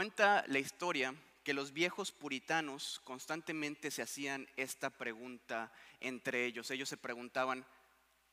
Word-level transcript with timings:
Cuenta 0.00 0.46
la 0.46 0.58
historia 0.58 1.14
que 1.44 1.52
los 1.52 1.74
viejos 1.74 2.10
puritanos 2.10 3.02
constantemente 3.04 3.90
se 3.90 4.00
hacían 4.00 4.48
esta 4.56 4.88
pregunta 4.88 5.70
entre 6.00 6.46
ellos. 6.46 6.70
Ellos 6.70 6.88
se 6.88 6.96
preguntaban, 6.96 7.66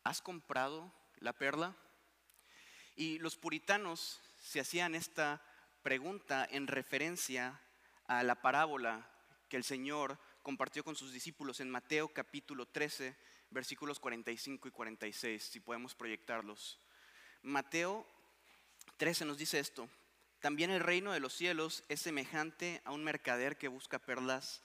¿has 0.06 0.22
comprado 0.22 0.94
la 1.18 1.34
perla? 1.34 1.76
Y 2.96 3.20
los 3.20 3.36
puritanos 3.36 4.22
se 4.42 4.62
hacían 4.62 4.96
esta 4.96 5.44
pregunta 5.84 6.48
en 6.50 6.68
referencia 6.68 7.60
a 8.06 8.24
la 8.24 8.42
parábola 8.42 9.06
que 9.50 9.58
el 9.58 9.66
Señor 9.66 10.18
compartió 10.44 10.86
con 10.86 10.96
sus 10.96 11.12
discípulos 11.12 11.60
en 11.60 11.70
Mateo 11.70 12.08
capítulo 12.14 12.66
13, 12.66 13.14
versículos 13.50 14.00
45 14.00 14.70
y 14.70 14.72
46, 14.72 15.44
si 15.44 15.60
podemos 15.60 15.96
proyectarlos. 15.96 16.80
Mateo 17.42 18.08
13 18.96 19.26
nos 19.26 19.38
dice 19.38 19.60
esto, 19.60 19.90
también 20.48 20.72
el 20.72 20.80
reino 20.80 21.12
de 21.12 21.20
los 21.20 21.34
cielos 21.34 21.84
es 21.90 22.00
semejante 22.00 22.82
a 22.86 22.94
un 22.94 23.04
mercader 23.04 23.58
que 23.58 23.68
busca 23.68 24.00
perlas 24.00 24.62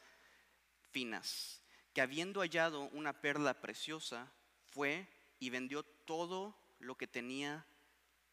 finas, 0.93 1.61
que 1.93 2.01
habiendo 2.01 2.39
hallado 2.39 2.83
una 2.91 3.21
perla 3.21 3.61
preciosa, 3.61 4.31
fue 4.71 5.09
y 5.41 5.51
vendió 5.51 5.83
todo 5.83 6.57
lo 6.79 6.95
que 6.95 7.09
tenía 7.09 7.67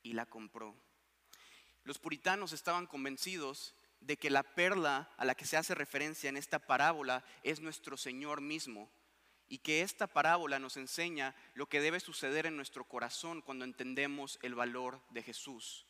y 0.04 0.14
la 0.14 0.28
compró. 0.28 0.76
Los 1.86 1.98
puritanos 1.98 2.54
estaban 2.54 2.86
convencidos 2.86 3.74
de 4.00 4.16
que 4.16 4.30
la 4.30 4.44
perla 4.44 5.10
a 5.18 5.26
la 5.26 5.34
que 5.34 5.46
se 5.46 5.58
hace 5.58 5.74
referencia 5.74 6.30
en 6.30 6.38
esta 6.38 6.60
parábola 6.60 7.26
es 7.42 7.62
nuestro 7.62 7.98
Señor 7.98 8.42
mismo 8.42 8.92
y 9.48 9.58
que 9.58 9.82
esta 9.82 10.06
parábola 10.06 10.60
nos 10.60 10.78
enseña 10.78 11.34
lo 11.56 11.68
que 11.68 11.82
debe 11.82 12.00
suceder 12.00 12.46
en 12.46 12.56
nuestro 12.56 12.84
corazón 12.84 13.42
cuando 13.42 13.66
entendemos 13.66 14.38
el 14.44 14.54
valor 14.54 15.02
de 15.10 15.24
Jesús. 15.24 15.88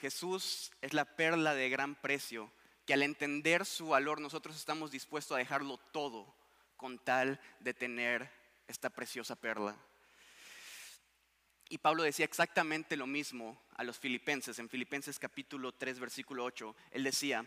Jesús 0.00 0.72
es 0.80 0.92
la 0.92 1.04
perla 1.04 1.54
de 1.54 1.68
gran 1.68 1.94
precio, 1.94 2.50
que 2.86 2.94
al 2.94 3.02
entender 3.02 3.66
su 3.66 3.88
valor 3.88 4.20
nosotros 4.20 4.56
estamos 4.56 4.90
dispuestos 4.90 5.34
a 5.34 5.38
dejarlo 5.38 5.78
todo 5.92 6.34
con 6.76 6.98
tal 6.98 7.40
de 7.60 7.74
tener 7.74 8.30
esta 8.66 8.90
preciosa 8.90 9.36
perla. 9.36 9.76
Y 11.68 11.78
Pablo 11.78 12.02
decía 12.02 12.24
exactamente 12.24 12.96
lo 12.96 13.06
mismo 13.06 13.60
a 13.76 13.84
los 13.84 13.98
filipenses, 13.98 14.58
en 14.58 14.70
Filipenses 14.70 15.18
capítulo 15.18 15.72
3, 15.72 15.98
versículo 15.98 16.44
8. 16.44 16.74
Él 16.92 17.04
decía, 17.04 17.44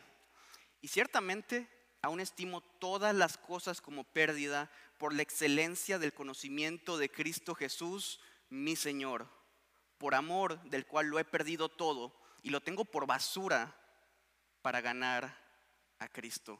y 0.81 0.89
ciertamente 0.89 1.67
aún 2.03 2.19
estimo 2.19 2.61
todas 2.61 3.15
las 3.15 3.37
cosas 3.37 3.81
como 3.81 4.03
pérdida 4.03 4.69
por 4.99 5.13
la 5.13 5.23
excelencia 5.23 5.97
del 5.97 6.13
conocimiento 6.13 6.97
de 6.97 7.09
Cristo 7.09 7.55
Jesús, 7.55 8.19
mi 8.49 8.75
Señor, 8.75 9.27
por 9.97 10.13
amor 10.13 10.61
del 10.69 10.85
cual 10.85 11.07
lo 11.07 11.17
he 11.17 11.25
perdido 11.25 11.69
todo 11.69 12.20
y 12.41 12.49
lo 12.49 12.61
tengo 12.61 12.85
por 12.85 13.05
basura 13.05 13.75
para 14.61 14.81
ganar 14.81 15.37
a 15.99 16.07
Cristo 16.07 16.59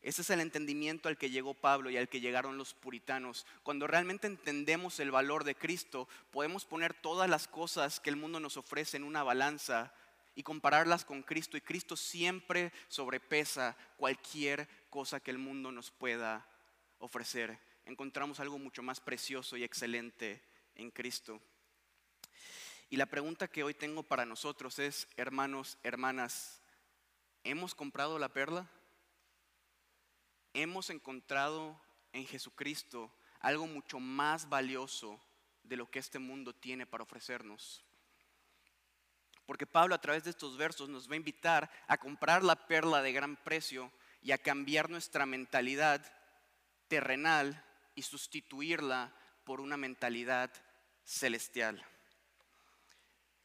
ese 0.00 0.22
es 0.22 0.30
el 0.30 0.40
entendimiento 0.40 1.08
al 1.08 1.18
que 1.18 1.30
llegó 1.30 1.54
Pablo 1.54 1.90
y 1.90 1.96
al 1.96 2.08
que 2.08 2.20
llegaron 2.20 2.56
los 2.56 2.72
puritanos. 2.72 3.46
Cuando 3.62 3.86
realmente 3.86 4.28
entendemos 4.28 5.00
el 5.00 5.10
valor 5.10 5.42
de 5.42 5.56
Cristo, 5.56 6.08
podemos 6.30 6.64
poner 6.64 6.94
todas 6.94 7.28
las 7.28 7.48
cosas 7.48 7.98
que 7.98 8.10
el 8.10 8.16
mundo 8.16 8.38
nos 8.38 8.56
ofrece 8.56 8.96
en 8.96 9.02
una 9.02 9.24
balanza 9.24 9.92
y 10.36 10.44
compararlas 10.44 11.04
con 11.04 11.22
Cristo. 11.22 11.56
Y 11.56 11.62
Cristo 11.62 11.96
siempre 11.96 12.72
sobrepesa 12.86 13.76
cualquier 13.96 14.68
cosa 14.88 15.18
que 15.18 15.32
el 15.32 15.38
mundo 15.38 15.72
nos 15.72 15.90
pueda 15.90 16.46
ofrecer. 16.98 17.58
Encontramos 17.84 18.38
algo 18.38 18.58
mucho 18.58 18.84
más 18.84 19.00
precioso 19.00 19.56
y 19.56 19.64
excelente 19.64 20.40
en 20.76 20.92
Cristo. 20.92 21.40
Y 22.90 22.96
la 22.96 23.06
pregunta 23.06 23.48
que 23.48 23.64
hoy 23.64 23.74
tengo 23.74 24.02
para 24.02 24.24
nosotros 24.24 24.78
es, 24.78 25.08
hermanos, 25.16 25.78
hermanas, 25.82 26.62
¿hemos 27.44 27.74
comprado 27.74 28.18
la 28.18 28.28
perla? 28.30 28.70
hemos 30.62 30.90
encontrado 30.90 31.80
en 32.12 32.26
Jesucristo 32.26 33.12
algo 33.40 33.66
mucho 33.66 34.00
más 34.00 34.48
valioso 34.48 35.20
de 35.62 35.76
lo 35.76 35.90
que 35.90 35.98
este 35.98 36.18
mundo 36.18 36.54
tiene 36.54 36.86
para 36.86 37.04
ofrecernos. 37.04 37.84
Porque 39.46 39.66
Pablo 39.66 39.94
a 39.94 40.00
través 40.00 40.24
de 40.24 40.30
estos 40.30 40.56
versos 40.56 40.88
nos 40.88 41.08
va 41.08 41.14
a 41.14 41.16
invitar 41.16 41.70
a 41.86 41.96
comprar 41.96 42.42
la 42.42 42.66
perla 42.66 43.02
de 43.02 43.12
gran 43.12 43.36
precio 43.36 43.92
y 44.20 44.32
a 44.32 44.38
cambiar 44.38 44.90
nuestra 44.90 45.26
mentalidad 45.26 46.04
terrenal 46.88 47.64
y 47.94 48.02
sustituirla 48.02 49.14
por 49.44 49.60
una 49.60 49.76
mentalidad 49.76 50.52
celestial. 51.04 51.84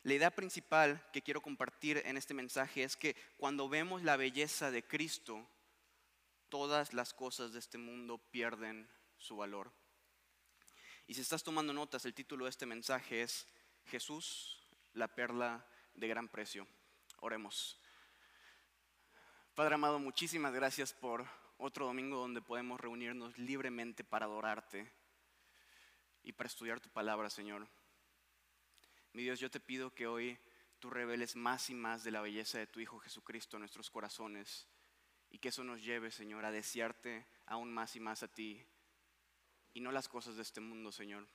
La 0.03 0.13
idea 0.13 0.31
principal 0.31 1.01
que 1.13 1.21
quiero 1.21 1.41
compartir 1.41 2.01
en 2.05 2.17
este 2.17 2.33
mensaje 2.33 2.83
es 2.83 2.97
que 2.97 3.15
cuando 3.37 3.69
vemos 3.69 4.03
la 4.03 4.17
belleza 4.17 4.69
de 4.69 4.85
Cristo, 4.85 5.47
todas 6.49 6.93
las 6.93 7.13
cosas 7.13 7.53
de 7.53 7.59
este 7.59 7.77
mundo 7.77 8.17
pierden 8.17 8.89
su 9.17 9.37
valor. 9.37 9.71
Y 11.07 11.13
si 11.13 11.21
estás 11.21 11.41
tomando 11.41 11.71
notas, 11.71 12.03
el 12.03 12.13
título 12.13 12.45
de 12.45 12.49
este 12.49 12.65
mensaje 12.65 13.21
es 13.21 13.47
Jesús, 13.85 14.67
la 14.93 15.07
perla 15.07 15.65
de 15.93 16.07
gran 16.09 16.27
precio. 16.27 16.67
Oremos. 17.21 17.79
Padre 19.55 19.75
amado, 19.75 19.99
muchísimas 19.99 20.53
gracias 20.53 20.91
por 20.91 21.25
otro 21.57 21.85
domingo 21.85 22.17
donde 22.17 22.41
podemos 22.41 22.77
reunirnos 22.79 23.37
libremente 23.37 24.03
para 24.03 24.25
adorarte 24.25 24.91
y 26.23 26.33
para 26.33 26.47
estudiar 26.47 26.81
tu 26.81 26.89
palabra, 26.89 27.29
Señor. 27.29 27.69
Mi 29.13 29.21
Dios, 29.21 29.39
yo 29.39 29.51
te 29.51 29.59
pido 29.59 29.93
que 29.93 30.07
hoy 30.07 30.39
tú 30.79 30.89
reveles 30.89 31.35
más 31.35 31.69
y 31.69 31.75
más 31.75 32.03
de 32.03 32.09
la 32.09 32.21
belleza 32.21 32.57
de 32.57 32.65
tu 32.65 32.79
Hijo 32.79 32.97
Jesucristo 32.97 33.57
en 33.57 33.61
nuestros 33.61 33.91
corazones 33.91 34.67
y 35.29 35.37
que 35.37 35.49
eso 35.49 35.63
nos 35.63 35.83
lleve, 35.83 36.09
Señor, 36.09 36.45
a 36.45 36.51
desearte 36.51 37.23
aún 37.45 37.71
más 37.71 37.95
y 37.95 37.99
más 37.99 38.23
a 38.23 38.27
ti 38.27 38.65
y 39.71 39.81
no 39.81 39.91
las 39.91 40.07
cosas 40.07 40.35
de 40.35 40.41
este 40.41 40.61
mundo, 40.61 40.91
Señor. 40.91 41.27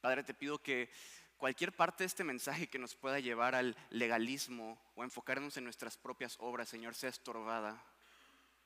Padre, 0.00 0.24
te 0.24 0.34
pido 0.34 0.60
que 0.60 0.90
cualquier 1.36 1.72
parte 1.72 2.02
de 2.02 2.08
este 2.08 2.24
mensaje 2.24 2.66
que 2.66 2.80
nos 2.80 2.96
pueda 2.96 3.20
llevar 3.20 3.54
al 3.54 3.76
legalismo 3.90 4.82
o 4.96 5.04
enfocarnos 5.04 5.56
en 5.56 5.62
nuestras 5.62 5.96
propias 5.96 6.34
obras, 6.40 6.68
Señor, 6.68 6.96
sea 6.96 7.10
estorbada 7.10 7.80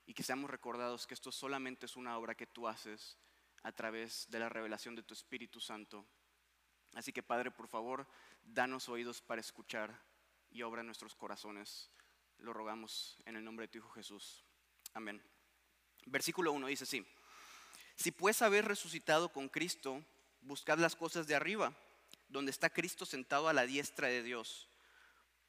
y 0.07 0.15
que 0.15 0.23
seamos 0.23 0.49
recordados 0.49 1.07
que 1.07 1.13
esto 1.13 1.33
solamente 1.33 1.85
es 1.85 1.97
una 1.97 2.17
obra 2.17 2.35
que 2.35 2.47
tú 2.47 2.67
haces 2.67 3.19
a 3.63 3.73
través 3.73 4.27
de 4.31 4.39
la 4.39 4.49
revelación 4.49 4.97
de 4.97 5.03
tu 5.03 5.13
Espíritu 5.13 5.61
Santo. 5.61 6.07
Así 6.95 7.13
que 7.13 7.23
Padre, 7.23 7.51
por 7.51 7.69
favor, 7.69 8.07
danos 8.45 8.89
oídos 8.89 9.21
para 9.21 9.41
escuchar 9.41 9.99
y 10.51 10.63
obra 10.63 10.83
nuestros 10.83 11.15
corazones. 11.15 11.91
Lo 12.39 12.53
rogamos 12.53 13.19
en 13.25 13.37
el 13.37 13.45
nombre 13.45 13.67
de 13.67 13.73
tu 13.73 13.79
Hijo 13.79 13.91
Jesús. 13.91 14.45
Amén. 14.95 15.23
Versículo 16.07 16.53
1 16.53 16.67
dice 16.67 16.85
así, 16.85 17.07
si 17.97 18.11
pues 18.11 18.43
habéis 18.43 18.65
resucitado 18.65 19.33
con 19.33 19.49
Cristo, 19.49 20.05
buscad 20.41 20.79
las 20.79 20.97
cosas 20.97 21.27
de 21.27 21.35
arriba, 21.35 21.73
donde 22.29 22.51
está 22.51 22.71
Cristo 22.71 23.07
sentado 23.07 23.49
a 23.49 23.53
la 23.53 23.67
diestra 23.67 24.09
de 24.09 24.23
Dios. 24.23 24.69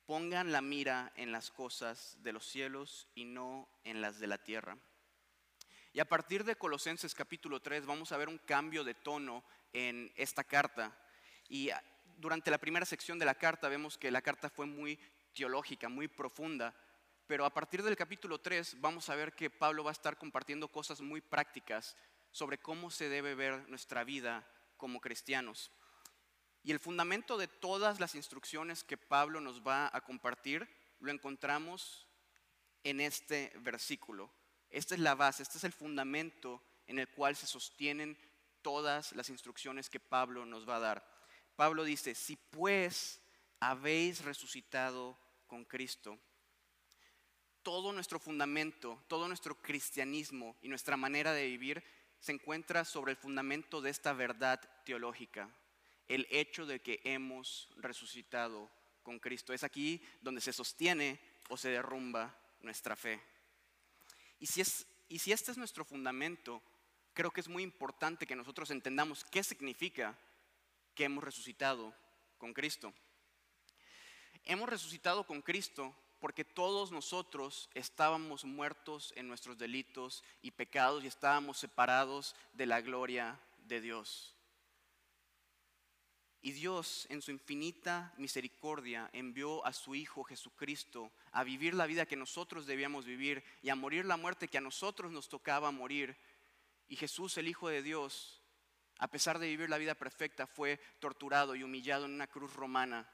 Pongan 0.05 0.51
la 0.51 0.61
mira 0.61 1.11
en 1.15 1.31
las 1.31 1.49
cosas 1.49 2.17
de 2.21 2.33
los 2.33 2.45
cielos 2.45 3.07
y 3.15 3.25
no 3.25 3.67
en 3.83 4.01
las 4.01 4.19
de 4.19 4.27
la 4.27 4.37
tierra. 4.37 4.77
Y 5.93 5.99
a 5.99 6.05
partir 6.05 6.43
de 6.43 6.55
Colosenses 6.55 7.15
capítulo 7.15 7.61
3 7.61 7.85
vamos 7.85 8.11
a 8.11 8.17
ver 8.17 8.27
un 8.27 8.39
cambio 8.39 8.83
de 8.83 8.93
tono 8.93 9.43
en 9.71 10.11
esta 10.15 10.43
carta. 10.43 10.95
Y 11.49 11.69
durante 12.17 12.51
la 12.51 12.57
primera 12.57 12.85
sección 12.85 13.19
de 13.19 13.25
la 13.25 13.35
carta 13.35 13.69
vemos 13.69 13.97
que 13.97 14.11
la 14.11 14.21
carta 14.21 14.49
fue 14.49 14.65
muy 14.65 14.99
teológica, 15.33 15.89
muy 15.89 16.07
profunda, 16.07 16.73
pero 17.27 17.45
a 17.45 17.53
partir 17.53 17.81
del 17.83 17.95
capítulo 17.95 18.39
3 18.39 18.79
vamos 18.81 19.09
a 19.09 19.15
ver 19.15 19.33
que 19.33 19.49
Pablo 19.49 19.83
va 19.83 19.91
a 19.91 19.93
estar 19.93 20.17
compartiendo 20.17 20.67
cosas 20.67 21.01
muy 21.01 21.21
prácticas 21.21 21.95
sobre 22.31 22.57
cómo 22.57 22.91
se 22.91 23.09
debe 23.09 23.35
ver 23.35 23.67
nuestra 23.69 24.03
vida 24.03 24.47
como 24.77 24.99
cristianos. 24.99 25.71
Y 26.63 26.71
el 26.71 26.79
fundamento 26.79 27.37
de 27.37 27.47
todas 27.47 27.99
las 27.99 28.15
instrucciones 28.15 28.83
que 28.83 28.97
Pablo 28.97 29.41
nos 29.41 29.61
va 29.61 29.89
a 29.93 30.01
compartir 30.01 30.67
lo 30.99 31.11
encontramos 31.11 32.07
en 32.83 33.01
este 33.01 33.51
versículo. 33.59 34.31
Esta 34.69 34.95
es 34.95 35.01
la 35.01 35.15
base, 35.15 35.43
este 35.43 35.57
es 35.57 35.63
el 35.63 35.73
fundamento 35.73 36.63
en 36.87 36.99
el 36.99 37.09
cual 37.09 37.35
se 37.35 37.47
sostienen 37.47 38.17
todas 38.61 39.11
las 39.13 39.29
instrucciones 39.29 39.89
que 39.89 39.99
Pablo 39.99 40.45
nos 40.45 40.67
va 40.67 40.77
a 40.77 40.79
dar. 40.79 41.12
Pablo 41.55 41.83
dice, 41.83 42.15
si 42.15 42.35
pues 42.35 43.21
habéis 43.59 44.23
resucitado 44.23 45.17
con 45.47 45.65
Cristo, 45.65 46.19
todo 47.61 47.93
nuestro 47.93 48.19
fundamento, 48.19 49.01
todo 49.07 49.27
nuestro 49.27 49.55
cristianismo 49.61 50.57
y 50.61 50.67
nuestra 50.67 50.97
manera 50.97 51.31
de 51.33 51.47
vivir 51.47 51.83
se 52.19 52.33
encuentra 52.33 52.85
sobre 52.85 53.11
el 53.11 53.17
fundamento 53.17 53.81
de 53.81 53.89
esta 53.89 54.13
verdad 54.13 54.59
teológica, 54.85 55.49
el 56.07 56.27
hecho 56.29 56.65
de 56.65 56.81
que 56.81 57.01
hemos 57.03 57.69
resucitado 57.77 58.69
con 59.01 59.19
Cristo. 59.19 59.53
Es 59.53 59.63
aquí 59.63 60.01
donde 60.21 60.41
se 60.41 60.53
sostiene 60.53 61.19
o 61.49 61.57
se 61.57 61.69
derrumba 61.69 62.37
nuestra 62.61 62.95
fe. 62.95 63.21
Y 64.39 64.47
si, 64.47 64.61
es, 64.61 64.85
y 65.07 65.19
si 65.19 65.31
este 65.31 65.51
es 65.51 65.57
nuestro 65.57 65.85
fundamento, 65.85 66.61
creo 67.13 67.31
que 67.31 67.41
es 67.41 67.47
muy 67.47 67.63
importante 67.63 68.25
que 68.25 68.35
nosotros 68.35 68.71
entendamos 68.71 69.23
qué 69.25 69.43
significa 69.43 70.17
que 70.95 71.05
hemos 71.05 71.23
resucitado 71.23 71.93
con 72.37 72.53
Cristo. 72.53 72.93
Hemos 74.43 74.69
resucitado 74.69 75.25
con 75.25 75.41
Cristo 75.41 75.95
porque 76.19 76.45
todos 76.45 76.91
nosotros 76.91 77.69
estábamos 77.73 78.45
muertos 78.45 79.13
en 79.15 79.27
nuestros 79.27 79.57
delitos 79.57 80.23
y 80.41 80.51
pecados 80.51 81.03
y 81.03 81.07
estábamos 81.07 81.57
separados 81.57 82.35
de 82.53 82.65
la 82.65 82.81
gloria 82.81 83.39
de 83.57 83.81
Dios. 83.81 84.33
Y 86.41 86.51
Dios, 86.51 87.07
en 87.09 87.21
su 87.21 87.31
infinita 87.31 88.13
misericordia, 88.17 89.09
envió 89.13 89.65
a 89.65 89.71
su 89.71 89.95
Hijo 89.95 90.25
Jesucristo 90.25 91.09
a 91.31 91.45
vivir 91.45 91.73
la 91.73 91.85
vida 91.85 92.05
que 92.05 92.17
nosotros 92.17 92.65
debíamos 92.65 93.05
vivir 93.05 93.41
y 93.61 93.69
a 93.69 93.75
morir 93.75 94.03
la 94.03 94.17
muerte 94.17 94.49
que 94.49 94.57
a 94.57 94.61
nosotros 94.61 95.09
nos 95.13 95.29
tocaba 95.29 95.71
morir. 95.71 96.17
Y 96.89 96.97
Jesús, 96.97 97.37
el 97.37 97.47
Hijo 97.47 97.69
de 97.69 97.81
Dios, 97.81 98.42
a 98.99 99.07
pesar 99.07 99.39
de 99.39 99.47
vivir 99.47 99.69
la 99.69 99.77
vida 99.77 99.95
perfecta, 99.95 100.47
fue 100.47 100.79
torturado 100.99 101.55
y 101.55 101.63
humillado 101.63 102.05
en 102.05 102.13
una 102.13 102.27
cruz 102.27 102.53
romana. 102.53 103.09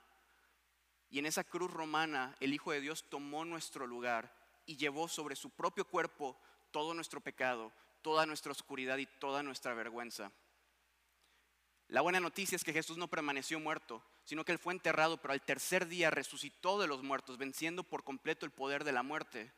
Y 1.10 1.20
en 1.20 1.26
esa 1.26 1.44
cruz 1.44 1.72
romana, 1.72 2.36
el 2.40 2.54
Hijo 2.54 2.72
de 2.72 2.82
Dios 2.82 3.10
tomó 3.10 3.46
nuestro 3.46 3.88
lugar 3.88 4.34
y 4.66 4.78
llevó 4.78 5.08
sobre 5.08 5.36
su 5.36 5.50
propio 5.50 5.86
cuerpo 5.86 6.40
todo 6.72 6.94
nuestro 6.94 7.22
pecado, 7.22 7.72
toda 8.02 8.26
nuestra 8.26 8.52
oscuridad 8.52 8.98
y 8.98 9.08
toda 9.08 9.42
nuestra 9.42 9.74
vergüenza. 9.74 10.32
La 11.88 12.02
buena 12.02 12.20
noticia 12.20 12.56
es 12.56 12.64
que 12.64 12.74
Jesús 12.74 13.00
no 13.00 13.08
permaneció 13.08 13.60
muerto, 13.60 14.04
sino 14.24 14.46
que 14.46 14.52
Él 14.52 14.60
fue 14.60 14.74
enterrado, 14.74 15.18
pero 15.18 15.34
al 15.34 15.42
tercer 15.42 15.88
día 15.88 16.12
resucitó 16.12 16.80
de 16.80 16.86
los 16.86 17.02
muertos, 17.02 17.40
venciendo 17.40 17.84
por 17.84 18.04
completo 18.04 18.46
el 18.46 18.52
poder 18.52 18.84
de 18.84 18.92
la 18.92 19.02
muerte. 19.02 19.52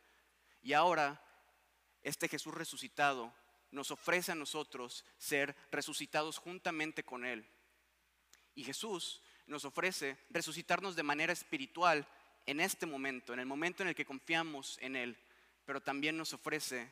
Y 0.62 0.72
ahora, 0.72 1.22
este 2.04 2.30
Jesús 2.30 2.54
resucitado 2.54 3.34
nos 3.72 3.92
ofrece 3.92 4.32
a 4.32 4.36
nosotros 4.36 5.06
ser 5.18 5.56
resucitados 5.72 6.38
juntamente 6.38 7.04
con 7.04 7.26
Él. 7.26 7.46
Y 8.56 8.64
Jesús 8.64 9.22
nos 9.48 9.66
ofrece 9.66 10.18
resucitarnos 10.30 10.96
de 10.96 11.04
manera 11.04 11.34
espiritual 11.34 12.08
en 12.46 12.60
este 12.60 12.86
momento, 12.86 13.34
en 13.34 13.40
el 13.40 13.46
momento 13.46 13.84
en 13.84 13.90
el 13.90 13.96
que 13.96 14.06
confiamos 14.06 14.78
en 14.82 14.96
Él, 14.96 15.18
pero 15.66 15.82
también 15.82 16.18
nos 16.18 16.34
ofrece 16.34 16.92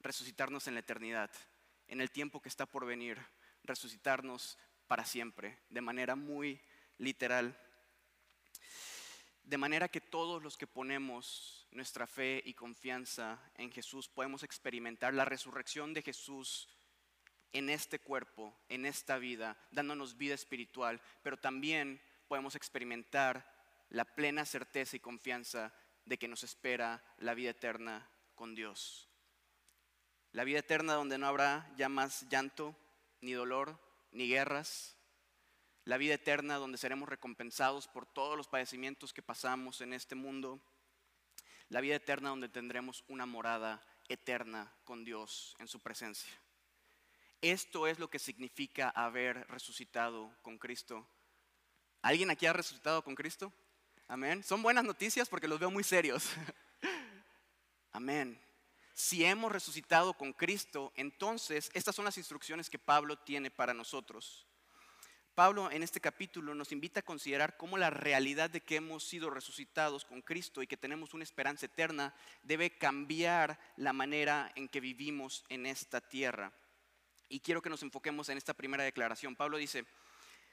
resucitarnos 0.00 0.68
en 0.68 0.74
la 0.74 0.80
eternidad, 0.80 1.30
en 1.88 2.00
el 2.00 2.10
tiempo 2.10 2.40
que 2.40 2.48
está 2.48 2.66
por 2.66 2.86
venir 2.86 3.18
resucitarnos 3.64 4.58
para 4.86 5.04
siempre, 5.04 5.58
de 5.70 5.80
manera 5.80 6.14
muy 6.14 6.60
literal. 6.98 7.58
De 9.42 9.58
manera 9.58 9.88
que 9.88 10.00
todos 10.00 10.42
los 10.42 10.56
que 10.56 10.66
ponemos 10.66 11.63
nuestra 11.74 12.06
fe 12.06 12.42
y 12.44 12.54
confianza 12.54 13.38
en 13.56 13.70
Jesús 13.70 14.08
podemos 14.08 14.42
experimentar 14.42 15.12
la 15.12 15.24
resurrección 15.24 15.92
de 15.92 16.02
Jesús 16.02 16.68
en 17.52 17.68
este 17.68 17.98
cuerpo, 17.98 18.56
en 18.68 18.86
esta 18.86 19.18
vida, 19.18 19.56
dándonos 19.70 20.16
vida 20.16 20.34
espiritual, 20.34 21.00
pero 21.22 21.36
también 21.36 22.00
podemos 22.28 22.54
experimentar 22.54 23.52
la 23.90 24.04
plena 24.04 24.44
certeza 24.44 24.96
y 24.96 25.00
confianza 25.00 25.72
de 26.04 26.18
que 26.18 26.28
nos 26.28 26.42
espera 26.44 27.02
la 27.18 27.34
vida 27.34 27.50
eterna 27.50 28.08
con 28.34 28.54
Dios. 28.54 29.08
La 30.32 30.44
vida 30.44 30.58
eterna 30.58 30.94
donde 30.94 31.18
no 31.18 31.26
habrá 31.26 31.72
ya 31.76 31.88
más 31.88 32.28
llanto, 32.28 32.76
ni 33.20 33.32
dolor, 33.32 33.78
ni 34.10 34.28
guerras. 34.28 34.96
La 35.84 35.96
vida 35.96 36.14
eterna 36.14 36.56
donde 36.56 36.78
seremos 36.78 37.08
recompensados 37.08 37.88
por 37.88 38.06
todos 38.06 38.36
los 38.36 38.48
padecimientos 38.48 39.12
que 39.12 39.22
pasamos 39.22 39.80
en 39.80 39.92
este 39.92 40.14
mundo. 40.14 40.60
La 41.68 41.80
vida 41.80 41.96
eterna 41.96 42.30
donde 42.30 42.48
tendremos 42.48 43.04
una 43.08 43.26
morada 43.26 43.84
eterna 44.08 44.72
con 44.84 45.04
Dios 45.04 45.56
en 45.58 45.68
su 45.68 45.80
presencia. 45.80 46.32
Esto 47.40 47.86
es 47.86 47.98
lo 47.98 48.08
que 48.08 48.18
significa 48.18 48.90
haber 48.90 49.46
resucitado 49.48 50.34
con 50.42 50.58
Cristo. 50.58 51.06
¿Alguien 52.02 52.30
aquí 52.30 52.46
ha 52.46 52.52
resucitado 52.52 53.02
con 53.02 53.14
Cristo? 53.14 53.52
Amén. 54.08 54.42
Son 54.42 54.62
buenas 54.62 54.84
noticias 54.84 55.28
porque 55.28 55.48
los 55.48 55.58
veo 55.58 55.70
muy 55.70 55.84
serios. 55.84 56.30
Amén 57.92 58.40
si 58.94 59.24
hemos 59.24 59.50
resucitado 59.50 60.14
con 60.14 60.32
Cristo, 60.32 60.92
entonces 60.94 61.70
estas 61.74 61.94
son 61.96 62.04
las 62.04 62.16
instrucciones 62.16 62.70
que 62.70 62.78
Pablo 62.78 63.18
tiene 63.18 63.50
para 63.50 63.74
nosotros. 63.74 64.46
Pablo 65.34 65.68
en 65.72 65.82
este 65.82 66.00
capítulo 66.00 66.54
nos 66.54 66.70
invita 66.70 67.00
a 67.00 67.04
considerar 67.04 67.56
cómo 67.56 67.76
la 67.76 67.90
realidad 67.90 68.50
de 68.50 68.60
que 68.60 68.76
hemos 68.76 69.02
sido 69.02 69.30
resucitados 69.30 70.04
con 70.04 70.22
Cristo 70.22 70.62
y 70.62 70.68
que 70.68 70.76
tenemos 70.76 71.12
una 71.12 71.24
esperanza 71.24 71.66
eterna 71.66 72.14
debe 72.44 72.78
cambiar 72.78 73.58
la 73.76 73.92
manera 73.92 74.52
en 74.54 74.68
que 74.68 74.78
vivimos 74.78 75.44
en 75.48 75.66
esta 75.66 76.00
tierra. 76.00 76.52
Y 77.28 77.40
quiero 77.40 77.62
que 77.62 77.70
nos 77.70 77.82
enfoquemos 77.82 78.28
en 78.28 78.38
esta 78.38 78.54
primera 78.54 78.84
declaración. 78.84 79.34
Pablo 79.34 79.56
dice, 79.56 79.84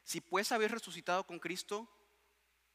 si 0.03 0.19
pues 0.19 0.51
habéis 0.51 0.71
resucitado 0.71 1.27
con 1.27 1.37
Cristo, 1.37 1.87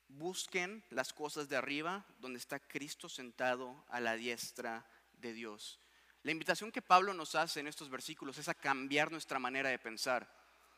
busquen 0.06 0.84
las 0.90 1.12
cosas 1.12 1.48
de 1.48 1.56
arriba, 1.56 2.06
donde 2.20 2.38
está 2.38 2.60
Cristo 2.60 3.08
sentado 3.08 3.84
a 3.88 3.98
la 3.98 4.14
diestra 4.14 4.88
de 5.14 5.32
Dios. 5.32 5.80
La 6.22 6.30
invitación 6.30 6.70
que 6.70 6.82
Pablo 6.82 7.14
nos 7.14 7.34
hace 7.34 7.58
en 7.58 7.66
estos 7.66 7.90
versículos 7.90 8.38
es 8.38 8.48
a 8.48 8.54
cambiar 8.54 9.10
nuestra 9.10 9.40
manera 9.40 9.70
de 9.70 9.78
pensar. 9.80 10.35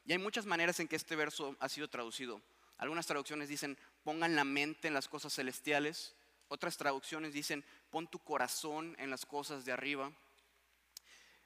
Y 0.09 0.13
hay 0.13 0.19
muchas 0.19 0.47
maneras 0.47 0.81
en 0.81 0.89
que 0.89 0.97
este 0.97 1.17
verso 1.17 1.55
ha 1.61 1.69
sido 1.69 1.87
traducido. 1.87 2.41
Algunas 2.79 3.07
traducciones 3.07 3.51
dicen, 3.51 3.77
pongan 4.05 4.37
la 4.37 4.45
mente 4.45 4.89
en 4.89 4.95
las 4.95 5.07
cosas 5.07 5.35
celestiales. 5.35 6.15
Otras 6.49 6.79
traducciones 6.79 7.35
dicen, 7.35 7.63
pon 7.91 8.07
tu 8.07 8.19
corazón 8.19 8.97
en 8.99 9.11
las 9.11 9.27
cosas 9.27 9.67
de 9.67 9.73
arriba. 9.73 10.11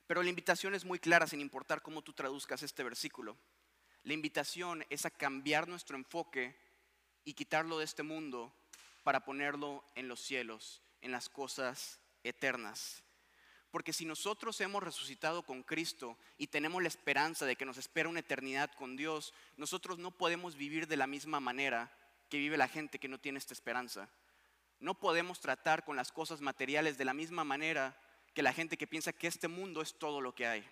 Pero 0.07 0.23
la 0.23 0.29
invitación 0.29 0.77
es 0.77 0.85
muy 0.85 1.01
clara 1.01 1.27
sin 1.27 1.41
importar 1.41 1.83
cómo 1.83 2.03
tú 2.03 2.13
traduzcas 2.13 2.63
este 2.63 2.85
versículo. 2.85 3.37
La 4.05 4.13
invitación 4.13 4.87
es 4.91 5.07
a 5.07 5.11
cambiar 5.11 5.67
nuestro 5.67 5.97
enfoque 5.97 6.55
y 7.25 7.35
quitarlo 7.35 7.81
de 7.81 7.85
este 7.85 8.05
mundo 8.05 8.55
para 9.03 9.25
ponerlo 9.25 9.83
en 9.97 10.07
los 10.07 10.21
cielos, 10.21 10.81
en 11.01 11.11
las 11.11 11.29
cosas 11.29 11.99
eternas. 12.23 13.03
Porque 13.73 13.95
si 13.95 14.05
nosotros 14.05 14.61
hemos 14.61 14.83
resucitado 14.83 15.43
con 15.43 15.63
Cristo 15.63 16.19
y 16.37 16.49
tenemos 16.49 16.83
la 16.83 16.89
esperanza 16.89 17.47
de 17.47 17.57
que 17.57 17.65
nos 17.65 17.79
espera 17.79 18.11
una 18.11 18.21
eternidad 18.21 18.71
con 18.75 18.97
Dios, 18.97 19.33
nosotros 19.57 19.99
no 19.99 20.11
podemos 20.11 20.57
vivir 20.57 20.87
de 20.87 20.99
la 20.99 21.07
misma 21.07 21.41
manera 21.41 21.91
que 22.29 22.37
vive 22.37 22.59
la 22.59 22.69
gente 22.69 22.99
que 22.99 23.09
no 23.09 23.19
tiene 23.19 23.39
esta 23.39 23.55
esperanza. 23.55 24.11
No 24.79 25.01
podemos 25.01 25.41
tratar 25.41 25.87
con 25.87 25.97
las 25.97 26.13
cosas 26.13 26.43
materiales 26.43 26.99
de 26.99 27.07
la 27.07 27.15
misma 27.15 27.45
manera 27.45 27.99
que 28.35 28.43
la 28.43 28.53
gente 28.53 28.77
que 28.77 28.87
piensa 28.87 29.15
que 29.15 29.27
este 29.27 29.49
mundo 29.49 29.81
es 29.81 29.95
todo 29.99 30.21
lo 30.21 30.35
que 30.35 30.47
hay. 30.47 30.69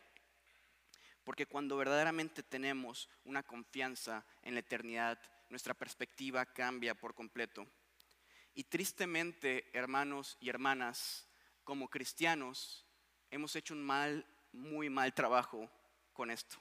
Porque 1.24 1.46
cuando 1.46 1.78
verdaderamente 1.78 2.42
tenemos 2.42 3.08
una 3.24 3.42
confianza 3.42 4.26
en 4.42 4.52
la 4.52 4.60
eternidad, 4.60 5.18
nuestra 5.48 5.72
perspectiva 5.72 6.44
cambia 6.44 6.94
por 6.94 7.14
completo. 7.14 7.66
Y 8.54 8.64
tristemente, 8.64 9.70
hermanos 9.72 10.36
y 10.38 10.50
hermanas, 10.50 11.26
como 11.64 11.88
cristianos 11.88 12.84
hemos 13.30 13.54
hecho 13.56 13.74
un 13.74 13.82
mal, 13.82 14.26
muy 14.52 14.90
mal 14.90 15.14
trabajo 15.14 15.70
con 16.12 16.30
esto, 16.30 16.56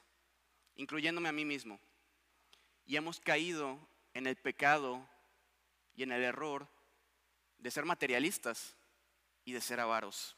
incluyéndome 0.76 1.30
a 1.30 1.34
mí 1.34 1.46
mismo. 1.46 1.80
Y 2.86 2.96
hemos 2.96 3.20
caído 3.20 3.80
en 4.14 4.28
el 4.28 4.36
pecado 4.36 5.08
y 5.96 6.04
en 6.04 6.12
el 6.12 6.24
error 6.24 6.68
de 7.58 7.72
ser 7.72 7.86
materialistas 7.86 8.76
y 9.46 9.52
de 9.52 9.62
ser 9.62 9.80
avaros. 9.80 10.36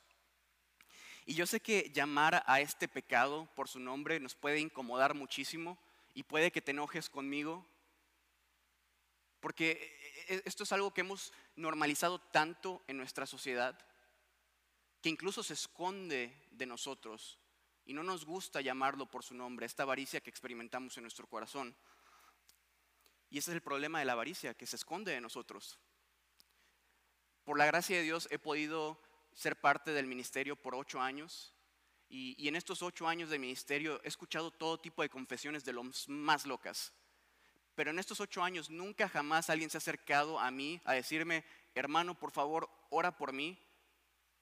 Y 1.26 1.36
yo 1.36 1.46
sé 1.46 1.60
que 1.60 1.92
llamar 1.94 2.44
a 2.48 2.62
este 2.62 2.88
pecado 2.88 3.48
por 3.56 3.68
su 3.68 3.80
nombre 3.80 4.20
nos 4.20 4.36
puede 4.36 4.60
incomodar 4.60 5.14
muchísimo 5.14 5.78
y 6.14 6.24
puede 6.24 6.52
que 6.52 6.62
te 6.62 6.72
enojes 6.72 7.10
conmigo, 7.10 7.66
porque 9.40 10.26
e, 10.28 10.36
e, 10.36 10.42
esto 10.46 10.64
es 10.64 10.72
algo 10.72 10.94
que 10.94 11.02
hemos 11.02 11.32
normalizado 11.56 12.20
tanto 12.20 12.84
en 12.88 12.98
nuestra 12.98 13.26
sociedad 13.26 13.78
que 15.02 15.10
incluso 15.10 15.44
se 15.44 15.54
esconde 15.54 16.48
de 16.52 16.66
nosotros 16.66 17.40
y 17.86 17.94
no 17.94 18.04
nos 18.04 18.26
gusta 18.26 18.62
llamarlo 18.62 19.08
por 19.08 19.24
su 19.24 19.34
nombre, 19.34 19.66
esta 19.66 19.84
avaricia 19.84 20.22
que 20.22 20.30
experimentamos 20.30 20.96
en 20.98 21.04
nuestro 21.04 21.28
corazón. 21.28 21.76
Y 23.30 23.40
ese 23.40 23.52
es 23.52 23.56
el 23.56 23.62
problema 23.62 24.00
de 24.00 24.06
la 24.06 24.14
avaricia, 24.14 24.54
que 24.54 24.68
se 24.68 24.76
esconde 24.76 25.12
de 25.12 25.22
nosotros. 25.22 25.80
Por 27.44 27.58
la 27.58 27.66
gracia 27.66 27.98
de 27.98 28.04
Dios 28.04 28.28
he 28.30 28.38
podido 28.38 29.02
ser 29.34 29.60
parte 29.60 29.92
del 29.92 30.06
ministerio 30.06 30.56
por 30.56 30.76
ocho 30.76 31.02
años 31.02 31.54
y, 32.08 32.48
en 32.48 32.56
estos 32.56 32.82
ocho 32.82 33.08
años 33.08 33.30
de 33.30 33.40
ministerio 33.40 34.02
he 34.04 34.10
escuchado 34.10 34.52
todo 34.52 34.80
tipo 34.80 35.02
de 35.02 35.10
confesiones 35.10 35.64
de 35.64 35.74
los 35.74 36.08
más 36.10 36.46
locas. 36.46 36.94
Pero 37.74 37.90
en 37.90 38.00
estos 38.00 38.20
ocho 38.20 38.44
años 38.44 38.70
nunca 38.70 39.08
jamás 39.08 39.50
alguien 39.50 39.70
se 39.70 39.78
ha 39.78 39.80
acercado 39.80 40.38
a 40.38 40.52
mí 40.52 40.82
a 40.84 40.94
decirme, 40.94 41.46
hermano, 41.74 42.20
por 42.20 42.32
favor, 42.32 42.70
ora 42.90 43.18
por 43.18 43.32
mí 43.32 43.58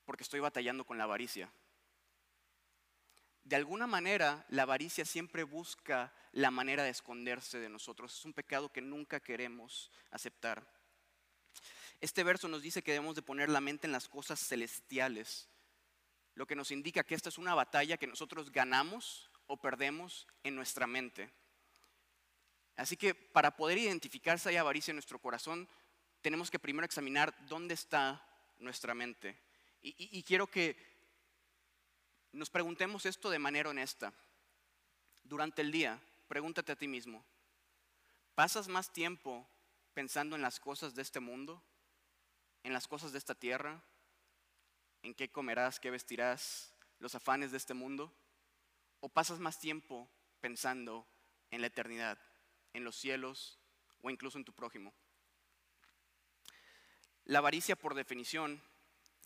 porque 0.09 0.23
estoy 0.23 0.39
batallando 0.39 0.85
con 0.85 0.97
la 0.97 1.03
avaricia. 1.03 1.53
De 3.43 3.55
alguna 3.55 3.85
manera, 3.85 4.43
la 4.49 4.63
avaricia 4.63 5.05
siempre 5.05 5.43
busca 5.43 6.11
la 6.31 6.49
manera 6.49 6.81
de 6.81 6.89
esconderse 6.89 7.59
de 7.59 7.69
nosotros. 7.69 8.17
Es 8.17 8.25
un 8.25 8.33
pecado 8.33 8.73
que 8.73 8.81
nunca 8.81 9.19
queremos 9.19 9.91
aceptar. 10.09 10.67
Este 12.01 12.23
verso 12.23 12.47
nos 12.47 12.63
dice 12.63 12.81
que 12.81 12.93
debemos 12.93 13.13
de 13.17 13.21
poner 13.21 13.49
la 13.49 13.61
mente 13.61 13.85
en 13.85 13.91
las 13.91 14.09
cosas 14.09 14.39
celestiales, 14.39 15.47
lo 16.33 16.47
que 16.47 16.55
nos 16.55 16.71
indica 16.71 17.03
que 17.03 17.13
esta 17.13 17.29
es 17.29 17.37
una 17.37 17.53
batalla 17.53 17.97
que 17.97 18.07
nosotros 18.07 18.51
ganamos 18.51 19.29
o 19.45 19.57
perdemos 19.57 20.25
en 20.41 20.55
nuestra 20.55 20.87
mente. 20.87 21.29
Así 22.77 22.97
que 22.97 23.13
para 23.13 23.55
poder 23.55 23.77
identificar 23.77 24.39
si 24.39 24.49
hay 24.49 24.55
avaricia 24.55 24.91
en 24.91 24.95
nuestro 24.95 25.19
corazón, 25.19 25.69
tenemos 26.23 26.49
que 26.49 26.57
primero 26.57 26.85
examinar 26.85 27.45
dónde 27.45 27.75
está 27.75 28.25
nuestra 28.57 28.95
mente. 28.95 29.48
Y, 29.81 30.23
quiero 30.23 30.47
que 30.47 30.75
nos 32.31 32.49
preguntemos 32.49 33.05
esto 33.05 33.29
de 33.29 33.39
manera 33.39 33.69
honesta. 33.69 34.13
Durante 35.23 35.61
el 35.61 35.71
día, 35.71 35.99
pregúntate 36.27 36.71
a 36.71 36.75
ti 36.75 36.87
mismo, 36.87 37.23
¿pasas 38.35 38.67
más 38.67 38.91
tiempo 38.91 39.47
pensando 39.93 40.35
en 40.35 40.41
las 40.41 40.59
cosas 40.59 40.95
de 40.95 41.01
este 41.01 41.19
mundo? 41.19 41.63
¿En 42.63 42.73
las 42.73 42.87
cosas 42.87 43.11
de 43.11 43.19
esta 43.19 43.35
tierra? 43.35 43.81
¿En 45.01 45.13
qué 45.13 45.29
comerás, 45.29 45.79
qué 45.79 45.91
vestirás? 45.91 46.73
¿Los 46.99 47.15
afanes 47.15 47.51
de 47.51 47.57
este 47.57 47.73
mundo? 47.73 48.13
¿O 48.99 49.07
pasas 49.07 49.39
más 49.39 49.59
tiempo 49.59 50.09
pensando 50.41 51.07
en 51.51 51.61
la 51.61 51.67
eternidad, 51.67 52.17
en 52.73 52.83
los 52.83 52.97
cielos 52.97 53.59
o 54.01 54.09
incluso 54.09 54.37
en 54.37 54.45
tu 54.45 54.51
prójimo? 54.53 54.93
La 57.23 57.39
avaricia, 57.39 57.75
por 57.75 57.93
definición, 57.93 58.61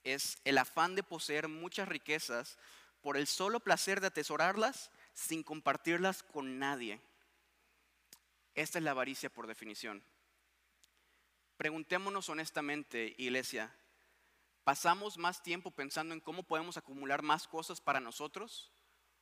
es 0.03 0.39
el 0.43 0.57
afán 0.57 0.95
de 0.95 1.03
poseer 1.03 1.48
muchas 1.48 1.88
riquezas 1.88 2.57
por 3.01 3.17
el 3.17 3.27
solo 3.27 3.60
placer 3.60 4.01
de 4.01 4.07
atesorarlas 4.07 4.91
sin 5.13 5.43
compartirlas 5.43 6.24
con 6.24 6.60
nadie. 6.60 7.01
Esta 8.55 8.77
es 8.77 8.83
la 8.83 8.91
avaricia 8.91 9.29
por 9.29 9.48
definición. 9.48 10.03
Preguntémonos 11.57 12.29
honestamente, 12.29 13.15
iglesia, 13.17 13.75
¿pasamos 14.63 15.17
más 15.17 15.43
tiempo 15.43 15.72
pensando 15.72 16.13
en 16.13 16.22
cómo 16.22 16.43
podemos 16.43 16.77
acumular 16.77 17.22
más 17.22 17.48
cosas 17.48 17.81
para 17.81 18.00
nosotros? 18.00 18.72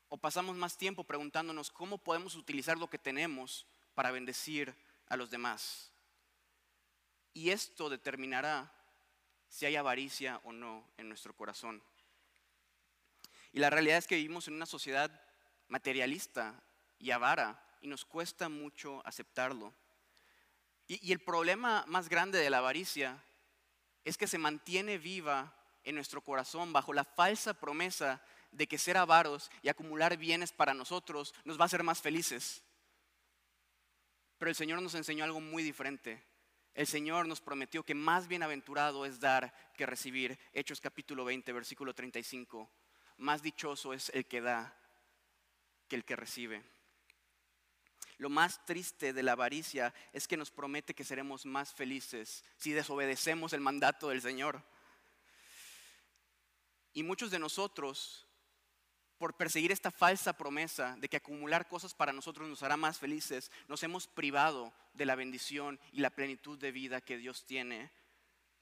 ¿O 0.09 0.17
pasamos 0.17 0.55
más 0.57 0.77
tiempo 0.77 1.03
preguntándonos 1.03 1.71
cómo 1.71 1.97
podemos 1.97 2.35
utilizar 2.35 2.77
lo 2.77 2.89
que 2.89 2.97
tenemos 2.97 3.65
para 3.93 4.11
bendecir 4.11 4.75
a 5.07 5.15
los 5.15 5.29
demás? 5.29 5.91
Y 7.33 7.49
esto 7.49 7.89
determinará 7.89 8.73
si 9.51 9.65
hay 9.65 9.75
avaricia 9.75 10.39
o 10.45 10.53
no 10.53 10.87
en 10.97 11.09
nuestro 11.09 11.35
corazón. 11.35 11.83
Y 13.51 13.59
la 13.59 13.69
realidad 13.69 13.97
es 13.97 14.07
que 14.07 14.15
vivimos 14.15 14.47
en 14.47 14.53
una 14.53 14.65
sociedad 14.65 15.11
materialista 15.67 16.63
y 16.97 17.11
avara 17.11 17.61
y 17.81 17.87
nos 17.87 18.05
cuesta 18.05 18.47
mucho 18.47 19.05
aceptarlo. 19.05 19.73
Y, 20.87 21.11
el 21.11 21.19
problema 21.19 21.83
más 21.87 22.07
grande 22.07 22.39
de 22.39 22.49
la 22.49 22.59
avaricia 22.59 23.21
es 24.05 24.17
que 24.17 24.25
se 24.25 24.37
mantiene 24.37 24.97
viva 24.97 25.53
en 25.83 25.95
nuestro 25.95 26.21
corazón 26.21 26.71
bajo 26.71 26.93
la 26.93 27.03
falsa 27.03 27.53
promesa 27.53 28.21
de 28.51 28.67
que 28.67 28.77
ser 28.77 28.95
avaros 28.95 29.51
y 29.61 29.67
acumular 29.69 30.15
bienes 30.15 30.53
para 30.53 30.73
nosotros 30.73 31.33
nos 31.43 31.59
va 31.59 31.63
a 31.63 31.65
hacer 31.65 31.83
más 31.83 32.01
felices. 32.01 32.63
Pero 34.37 34.49
el 34.49 34.55
Señor 34.55 34.81
nos 34.81 34.95
enseñó 34.95 35.25
algo 35.25 35.41
muy 35.41 35.61
diferente. 35.61 36.23
El 36.73 36.87
Señor 36.87 37.27
nos 37.27 37.41
prometió 37.41 37.83
que 37.83 37.93
más 37.93 38.27
bienaventurado 38.27 39.05
es 39.05 39.19
dar 39.19 39.53
que 39.75 39.85
recibir. 39.85 40.39
Hechos 40.53 40.79
capítulo 40.79 41.25
20, 41.25 41.51
versículo 41.51 41.93
35. 41.93 42.69
Más 43.17 43.41
dichoso 43.41 43.93
es 43.93 44.09
el 44.09 44.25
que 44.25 44.41
da 44.41 44.77
que 45.87 45.97
el 45.97 46.05
que 46.05 46.15
recibe. 46.15 46.63
Lo 48.17 48.29
más 48.29 48.65
triste 48.65 49.13
de 49.13 49.23
la 49.23 49.33
avaricia 49.33 49.93
es 50.13 50.27
que 50.27 50.37
nos 50.37 50.51
promete 50.51 50.93
que 50.93 51.03
seremos 51.03 51.45
más 51.45 51.73
felices 51.73 52.45
si 52.55 52.71
desobedecemos 52.71 53.51
el 53.51 53.61
mandato 53.61 54.09
del 54.09 54.21
Señor. 54.21 54.63
Y 56.93 57.03
muchos 57.03 57.31
de 57.31 57.39
nosotros 57.39 58.27
por 59.21 59.35
perseguir 59.35 59.71
esta 59.71 59.91
falsa 59.91 60.33
promesa 60.33 60.95
de 60.97 61.07
que 61.07 61.17
acumular 61.17 61.67
cosas 61.67 61.93
para 61.93 62.11
nosotros 62.11 62.49
nos 62.49 62.63
hará 62.63 62.75
más 62.75 62.97
felices, 62.97 63.51
nos 63.67 63.83
hemos 63.83 64.07
privado 64.07 64.73
de 64.93 65.05
la 65.05 65.13
bendición 65.13 65.79
y 65.91 65.99
la 65.99 66.09
plenitud 66.09 66.57
de 66.57 66.71
vida 66.71 67.01
que 67.01 67.17
Dios 67.17 67.45
tiene 67.45 67.91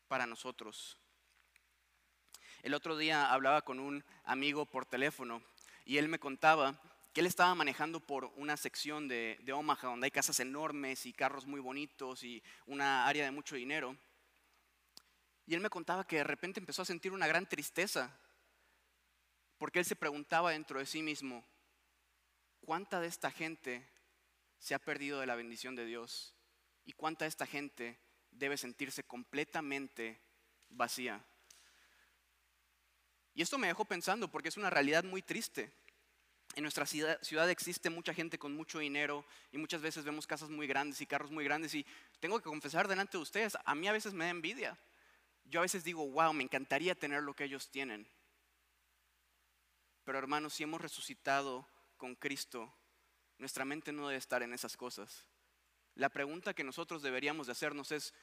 para 0.10 0.26
nosotros. 0.26 0.98
El 2.62 2.74
otro 2.74 2.98
día 2.98 3.32
hablaba 3.32 3.62
con 3.62 3.80
un 3.80 4.04
amigo 4.26 4.66
por 4.66 4.86
teléfono 4.86 5.42
y 5.86 5.96
él 5.96 6.10
me 6.10 6.20
contaba 6.20 6.78
que 7.14 7.22
él 7.22 7.28
estaba 7.28 7.56
manejando 7.56 8.02
por 8.02 8.26
una 8.36 8.58
sección 8.58 9.08
de, 9.08 9.40
Omaha 9.54 9.88
donde 9.88 10.08
hay 10.08 10.12
casas 10.12 10.42
enormes 10.42 11.06
y 11.06 11.14
carros 11.14 11.46
muy 11.46 11.62
bonitos 11.62 12.22
y 12.26 12.44
una 12.66 13.08
área 13.08 13.24
de 13.24 13.32
mucho 13.32 13.56
dinero. 13.56 13.96
Y 15.48 15.54
él 15.54 15.62
me 15.62 15.70
contaba 15.70 16.06
que 16.06 16.18
de 16.18 16.26
repente 16.26 16.60
empezó 16.60 16.82
a 16.82 16.86
sentir 16.86 17.14
una 17.14 17.28
gran 17.28 17.48
tristeza 17.48 18.14
porque 19.60 19.80
él 19.80 19.86
se 19.86 19.96
preguntaba 19.96 20.52
dentro 20.52 20.80
de 20.80 20.86
sí 20.86 21.04
mismo, 21.04 21.46
¿cuánta 22.62 23.00
de 23.02 23.08
esta 23.08 23.30
gente 23.30 23.86
se 24.58 24.74
ha 24.74 24.80
perdido 24.80 25.20
de 25.20 25.28
la 25.28 25.36
bendición 25.36 25.76
de 25.76 25.86
Dios? 25.86 26.34
¿Y 26.86 26.94
cuánta 26.94 27.26
de 27.26 27.30
esta 27.30 27.46
gente 27.46 28.00
debe 28.32 28.58
sentirse 28.58 29.04
completamente 29.04 30.20
vacía? 30.70 31.24
Y 33.36 33.42
esto 33.42 33.58
me 33.58 33.68
dejó 33.68 33.86
pensando 33.86 34.32
porque 34.32 34.48
es 34.48 34.58
una 34.58 34.70
realidad 34.70 35.04
muy 35.04 35.22
triste. 35.22 35.72
En 36.56 36.64
nuestra 36.64 36.86
ciudad, 36.86 37.50
existe 37.50 37.90
mucha 37.90 38.14
gente 38.14 38.40
con 38.40 38.56
mucho 38.56 38.80
dinero 38.80 39.26
y 39.52 39.58
muchas 39.58 39.82
veces 39.82 40.04
vemos 40.04 40.26
casas 40.26 40.50
muy 40.50 40.68
grandes 40.68 41.00
y 41.02 41.06
carros 41.06 41.32
muy 41.32 41.44
grandes 41.44 41.76
y 41.76 41.86
tengo 42.20 42.40
que 42.40 42.50
confesar 42.50 42.88
delante 42.88 43.18
de 43.18 43.22
ustedes, 43.22 43.58
a 43.64 43.76
mí 43.76 43.88
a 43.88 43.92
veces 43.92 44.14
me 44.14 44.24
da 44.24 44.32
envidia. 44.32 44.78
Yo 45.46 45.60
a 45.60 45.64
veces 45.64 45.84
digo, 45.84 46.10
wow, 46.10 46.34
me 46.34 46.44
encantaría 46.44 46.96
tener 46.96 47.24
lo 47.24 47.36
que 47.36 47.44
ellos 47.44 47.70
tienen. 47.70 48.08
Pero 50.10 50.18
hermanos, 50.18 50.56
si 50.56 50.64
hemos 50.64 50.82
resucitado 50.82 51.68
con 51.96 52.16
Cristo, 52.16 52.76
nuestra 53.38 53.64
mente 53.64 53.92
no 53.92 54.08
debe 54.08 54.18
estar 54.18 54.42
en 54.42 54.54
esas 54.54 54.76
cosas. 54.76 55.28
La 55.94 56.10
pregunta 56.10 56.56
que 56.56 56.64
nosotros 56.64 57.04
deberíamos 57.04 57.46
de 57.46 57.52
hacernos 57.52 57.92
es, 57.92 58.16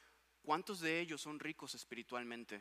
¿cuántos 0.43 0.81
de 0.81 0.99
ellos 0.99 1.21
son 1.21 1.38
ricos 1.38 1.76
espiritualmente? 1.76 2.61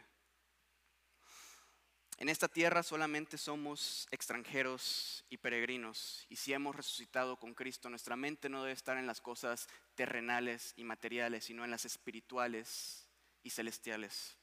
En 2.19 2.29
esta 2.29 2.47
tierra 2.47 2.83
solamente 2.83 3.39
somos 3.39 4.07
extranjeros 4.11 5.25
y 5.31 5.37
peregrinos, 5.37 6.27
y 6.29 6.35
si 6.35 6.53
hemos 6.53 6.75
resucitado 6.75 7.39
con 7.39 7.55
Cristo, 7.55 7.89
nuestra 7.89 8.15
mente 8.15 8.47
no 8.47 8.61
debe 8.61 8.73
estar 8.73 8.95
en 8.95 9.07
las 9.07 9.21
cosas 9.21 9.67
terrenales 9.95 10.71
y 10.75 10.83
materiales, 10.83 11.45
sino 11.45 11.65
en 11.65 11.71
las 11.71 11.85
espirituales 11.85 13.09
y 13.41 13.49
celestiales. 13.49 14.37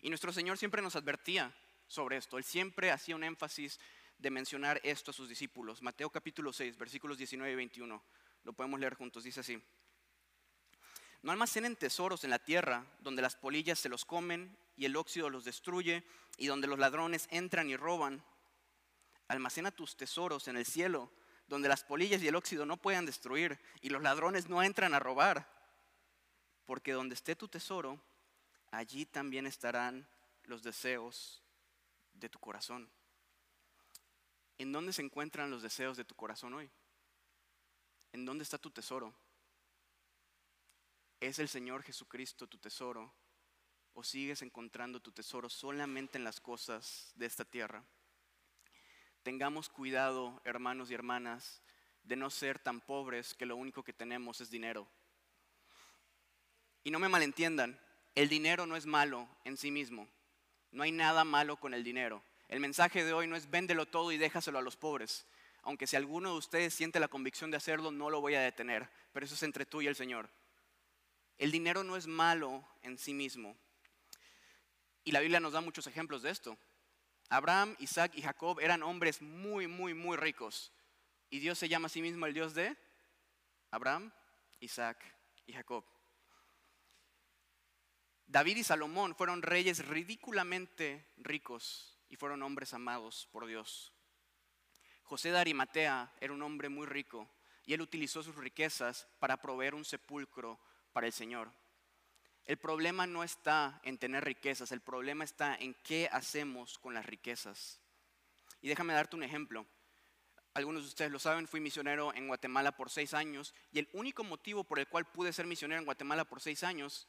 Y 0.00 0.10
nuestro 0.10 0.32
Señor 0.32 0.58
siempre 0.58 0.80
nos 0.80 0.94
advertía 0.94 1.52
sobre 1.86 2.16
esto. 2.16 2.38
Él 2.38 2.44
siempre 2.44 2.90
hacía 2.90 3.16
un 3.16 3.24
énfasis 3.24 3.78
de 4.18 4.30
mencionar 4.30 4.80
esto 4.84 5.10
a 5.10 5.14
sus 5.14 5.28
discípulos. 5.28 5.82
Mateo 5.82 6.10
capítulo 6.10 6.52
6, 6.52 6.76
versículos 6.76 7.18
19 7.18 7.52
y 7.52 7.56
21. 7.56 8.02
Lo 8.44 8.52
podemos 8.52 8.80
leer 8.80 8.94
juntos. 8.94 9.24
Dice 9.24 9.40
así. 9.40 9.62
No 11.22 11.32
almacenen 11.32 11.76
tesoros 11.76 12.24
en 12.24 12.30
la 12.30 12.38
tierra, 12.38 12.84
donde 13.00 13.22
las 13.22 13.36
polillas 13.36 13.78
se 13.78 13.88
los 13.88 14.04
comen 14.04 14.56
y 14.76 14.84
el 14.84 14.96
óxido 14.96 15.30
los 15.30 15.44
destruye, 15.44 16.04
y 16.36 16.46
donde 16.46 16.66
los 16.66 16.78
ladrones 16.78 17.28
entran 17.30 17.70
y 17.70 17.76
roban. 17.76 18.24
Almacena 19.28 19.70
tus 19.70 19.96
tesoros 19.96 20.48
en 20.48 20.56
el 20.56 20.66
cielo, 20.66 21.10
donde 21.46 21.68
las 21.68 21.84
polillas 21.84 22.22
y 22.22 22.28
el 22.28 22.34
óxido 22.34 22.66
no 22.66 22.76
puedan 22.76 23.06
destruir, 23.06 23.58
y 23.80 23.88
los 23.88 24.02
ladrones 24.02 24.48
no 24.48 24.62
entran 24.62 24.94
a 24.94 24.98
robar. 24.98 25.48
Porque 26.66 26.92
donde 26.92 27.14
esté 27.14 27.36
tu 27.36 27.48
tesoro, 27.48 28.00
allí 28.70 29.06
también 29.06 29.46
estarán 29.46 30.06
los 30.44 30.62
deseos 30.62 31.43
de 32.14 32.28
tu 32.28 32.38
corazón. 32.38 32.90
¿En 34.58 34.72
dónde 34.72 34.92
se 34.92 35.02
encuentran 35.02 35.50
los 35.50 35.62
deseos 35.62 35.96
de 35.96 36.04
tu 36.04 36.14
corazón 36.14 36.54
hoy? 36.54 36.70
¿En 38.12 38.24
dónde 38.24 38.44
está 38.44 38.58
tu 38.58 38.70
tesoro? 38.70 39.14
¿Es 41.20 41.38
el 41.38 41.48
Señor 41.48 41.82
Jesucristo 41.82 42.46
tu 42.46 42.58
tesoro? 42.58 43.12
¿O 43.94 44.04
sigues 44.04 44.42
encontrando 44.42 45.00
tu 45.00 45.12
tesoro 45.12 45.48
solamente 45.48 46.18
en 46.18 46.24
las 46.24 46.40
cosas 46.40 47.12
de 47.16 47.26
esta 47.26 47.44
tierra? 47.44 47.84
Tengamos 49.22 49.68
cuidado, 49.68 50.40
hermanos 50.44 50.90
y 50.90 50.94
hermanas, 50.94 51.62
de 52.02 52.16
no 52.16 52.30
ser 52.30 52.58
tan 52.58 52.80
pobres 52.80 53.34
que 53.34 53.46
lo 53.46 53.56
único 53.56 53.82
que 53.82 53.92
tenemos 53.92 54.40
es 54.40 54.50
dinero. 54.50 54.86
Y 56.84 56.90
no 56.90 56.98
me 56.98 57.08
malentiendan, 57.08 57.80
el 58.14 58.28
dinero 58.28 58.66
no 58.66 58.76
es 58.76 58.84
malo 58.86 59.26
en 59.44 59.56
sí 59.56 59.70
mismo. 59.70 60.06
No 60.74 60.82
hay 60.82 60.90
nada 60.90 61.22
malo 61.22 61.56
con 61.56 61.72
el 61.72 61.84
dinero. 61.84 62.20
El 62.48 62.58
mensaje 62.58 63.04
de 63.04 63.12
hoy 63.12 63.28
no 63.28 63.36
es 63.36 63.48
véndelo 63.48 63.86
todo 63.86 64.10
y 64.10 64.18
déjaselo 64.18 64.58
a 64.58 64.62
los 64.62 64.76
pobres. 64.76 65.24
Aunque 65.62 65.86
si 65.86 65.94
alguno 65.94 66.32
de 66.32 66.38
ustedes 66.38 66.74
siente 66.74 66.98
la 66.98 67.06
convicción 67.06 67.52
de 67.52 67.56
hacerlo, 67.56 67.92
no 67.92 68.10
lo 68.10 68.20
voy 68.20 68.34
a 68.34 68.40
detener. 68.40 68.90
Pero 69.12 69.24
eso 69.24 69.36
es 69.36 69.42
entre 69.44 69.66
tú 69.66 69.82
y 69.82 69.86
el 69.86 69.94
Señor. 69.94 70.28
El 71.38 71.52
dinero 71.52 71.84
no 71.84 71.96
es 71.96 72.08
malo 72.08 72.66
en 72.82 72.98
sí 72.98 73.14
mismo. 73.14 73.56
Y 75.04 75.12
la 75.12 75.20
Biblia 75.20 75.38
nos 75.38 75.52
da 75.52 75.60
muchos 75.60 75.86
ejemplos 75.86 76.22
de 76.22 76.30
esto. 76.30 76.58
Abraham, 77.28 77.76
Isaac 77.78 78.10
y 78.16 78.22
Jacob 78.22 78.58
eran 78.58 78.82
hombres 78.82 79.22
muy, 79.22 79.68
muy, 79.68 79.94
muy 79.94 80.16
ricos. 80.16 80.72
Y 81.30 81.38
Dios 81.38 81.56
se 81.56 81.68
llama 81.68 81.86
a 81.86 81.88
sí 81.88 82.02
mismo 82.02 82.26
el 82.26 82.34
Dios 82.34 82.52
de 82.52 82.76
Abraham, 83.70 84.10
Isaac 84.58 84.98
y 85.46 85.52
Jacob. 85.52 85.84
David 88.26 88.56
y 88.56 88.64
Salomón 88.64 89.14
fueron 89.14 89.42
reyes 89.42 89.86
ridículamente 89.86 91.06
ricos 91.16 91.98
y 92.08 92.16
fueron 92.16 92.42
hombres 92.42 92.74
amados 92.74 93.28
por 93.30 93.46
Dios. 93.46 93.92
José 95.02 95.30
de 95.30 95.38
Arimatea 95.38 96.12
era 96.20 96.32
un 96.32 96.42
hombre 96.42 96.68
muy 96.68 96.86
rico 96.86 97.28
y 97.66 97.74
él 97.74 97.82
utilizó 97.82 98.22
sus 98.22 98.36
riquezas 98.36 99.08
para 99.18 99.40
proveer 99.40 99.74
un 99.74 99.84
sepulcro 99.84 100.58
para 100.92 101.06
el 101.06 101.12
Señor. 101.12 101.52
El 102.46 102.58
problema 102.58 103.06
no 103.06 103.24
está 103.24 103.80
en 103.84 103.98
tener 103.98 104.24
riquezas, 104.24 104.72
el 104.72 104.80
problema 104.80 105.24
está 105.24 105.54
en 105.56 105.74
qué 105.82 106.08
hacemos 106.12 106.78
con 106.78 106.92
las 106.92 107.06
riquezas. 107.06 107.80
Y 108.60 108.68
déjame 108.68 108.94
darte 108.94 109.16
un 109.16 109.22
ejemplo. 109.22 109.66
Algunos 110.52 110.82
de 110.82 110.88
ustedes 110.88 111.10
lo 111.10 111.18
saben, 111.18 111.48
fui 111.48 111.60
misionero 111.60 112.14
en 112.14 112.28
Guatemala 112.28 112.76
por 112.76 112.90
seis 112.90 113.12
años 113.12 113.54
y 113.72 113.78
el 113.78 113.88
único 113.92 114.24
motivo 114.24 114.64
por 114.64 114.78
el 114.78 114.88
cual 114.88 115.04
pude 115.06 115.32
ser 115.32 115.46
misionero 115.46 115.80
en 115.80 115.86
Guatemala 115.86 116.24
por 116.24 116.40
seis 116.40 116.62
años 116.62 117.08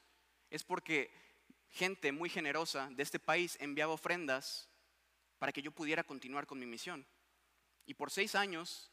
es 0.55 0.63
porque 0.63 1.11
gente 1.69 2.13
muy 2.13 2.29
generosa 2.29 2.89
de 2.91 3.03
este 3.03 3.19
país 3.19 3.57
enviaba 3.59 3.91
ofrendas 3.91 4.69
para 5.37 5.51
que 5.51 5.61
yo 5.61 5.71
pudiera 5.73 6.05
continuar 6.05 6.47
con 6.47 6.57
mi 6.57 6.65
misión. 6.65 7.05
Y 7.85 7.95
por 7.95 8.09
seis 8.09 8.35
años, 8.35 8.89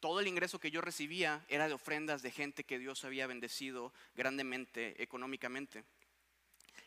todo 0.00 0.20
el 0.20 0.26
ingreso 0.26 0.58
que 0.58 0.70
yo 0.70 0.80
recibía 0.80 1.44
era 1.48 1.68
de 1.68 1.74
ofrendas 1.74 2.22
de 2.22 2.30
gente 2.30 2.64
que 2.64 2.78
Dios 2.78 3.04
había 3.04 3.26
bendecido 3.26 3.92
grandemente 4.14 5.02
económicamente. 5.02 5.84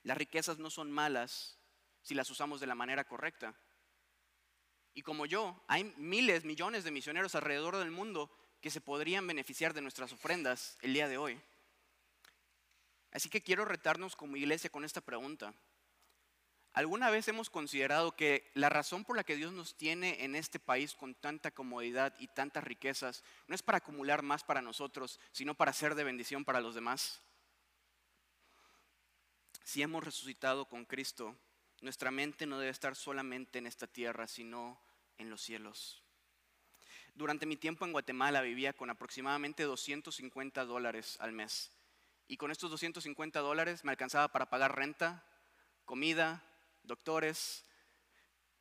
Las 0.02 0.18
riquezas 0.18 0.58
no 0.58 0.72
son 0.72 0.92
malas 0.92 1.60
si 2.02 2.16
las 2.16 2.32
usamos 2.32 2.60
de 2.60 2.68
la 2.68 2.76
manera 2.76 3.04
correcta. 3.04 3.54
Y 4.96 5.04
como 5.04 5.28
yo, 5.28 5.64
hay 5.68 5.84
miles, 5.98 6.46
millones 6.46 6.84
de 6.84 6.90
misioneros 6.90 7.36
alrededor 7.36 7.78
del 7.78 7.92
mundo 7.92 8.36
que 8.60 8.72
se 8.72 8.82
podrían 8.82 9.28
beneficiar 9.28 9.76
de 9.76 9.82
nuestras 9.82 10.12
ofrendas 10.12 10.80
el 10.82 10.96
día 10.96 11.08
de 11.08 11.20
hoy. 11.20 11.40
Así 13.12 13.30
que 13.30 13.42
quiero 13.42 13.66
retarnos 13.66 14.16
como 14.16 14.36
iglesia 14.36 14.70
con 14.70 14.86
esta 14.86 15.02
pregunta. 15.02 15.54
¿Alguna 16.74 17.10
vez 17.10 17.28
hemos 17.28 17.50
considerado 17.50 18.16
que 18.16 18.52
la 18.54 18.70
razón 18.70 19.04
por 19.04 19.16
la 19.16 19.24
que 19.24 19.36
Dios 19.36 19.52
nos 19.52 19.76
tiene 19.76 20.24
en 20.24 20.36
este 20.36 20.60
país 20.60 20.94
con 20.94 21.16
tanta 21.16 21.52
comodidad 21.52 22.16
y 22.20 22.28
tantas 22.28 22.64
riquezas 22.64 23.24
no 23.48 23.56
es 23.56 23.64
para 23.64 23.80
acumular 23.80 24.22
más 24.22 24.44
para 24.44 24.62
nosotros, 24.62 25.20
sino 25.32 25.56
para 25.56 25.74
ser 25.74 25.96
de 25.96 26.04
bendición 26.04 26.46
para 26.46 26.62
los 26.62 26.76
demás? 26.76 27.22
Si 29.64 29.82
hemos 29.82 30.04
resucitado 30.04 30.70
con 30.70 30.86
Cristo, 30.86 31.36
nuestra 31.82 32.12
mente 32.12 32.46
no 32.46 32.60
debe 32.60 32.72
estar 32.72 32.96
solamente 32.96 33.60
en 33.60 33.68
esta 33.68 33.88
tierra, 33.88 34.28
sino 34.28 34.80
en 35.18 35.30
los 35.30 35.42
cielos. 35.42 36.04
Durante 37.16 37.46
mi 37.46 37.58
tiempo 37.58 37.84
en 37.86 37.92
Guatemala 37.92 38.42
vivía 38.42 38.74
con 38.74 38.90
aproximadamente 38.90 39.64
250 39.64 40.66
dólares 40.66 41.18
al 41.20 41.34
mes. 41.34 41.72
Y 42.30 42.38
con 42.38 42.52
estos 42.52 42.70
250 42.70 43.40
dólares 43.40 43.84
me 43.84 43.90
alcanzaba 43.90 44.28
para 44.28 44.52
pagar 44.52 44.76
renta, 44.76 45.26
comida, 45.84 46.44
doctores, 46.84 47.66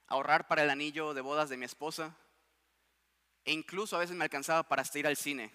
ahorrar 0.06 0.48
para 0.48 0.62
el 0.62 0.70
anillo 0.70 1.12
de 1.12 1.20
bodas 1.20 1.50
de 1.50 1.58
mi 1.58 1.66
esposa. 1.66 2.16
E 3.44 3.52
incluso 3.52 3.94
a 3.94 3.98
veces 3.98 4.16
me 4.16 4.24
alcanzaba 4.24 4.62
para 4.62 4.84
ir 4.94 5.06
al 5.06 5.18
cine. 5.18 5.52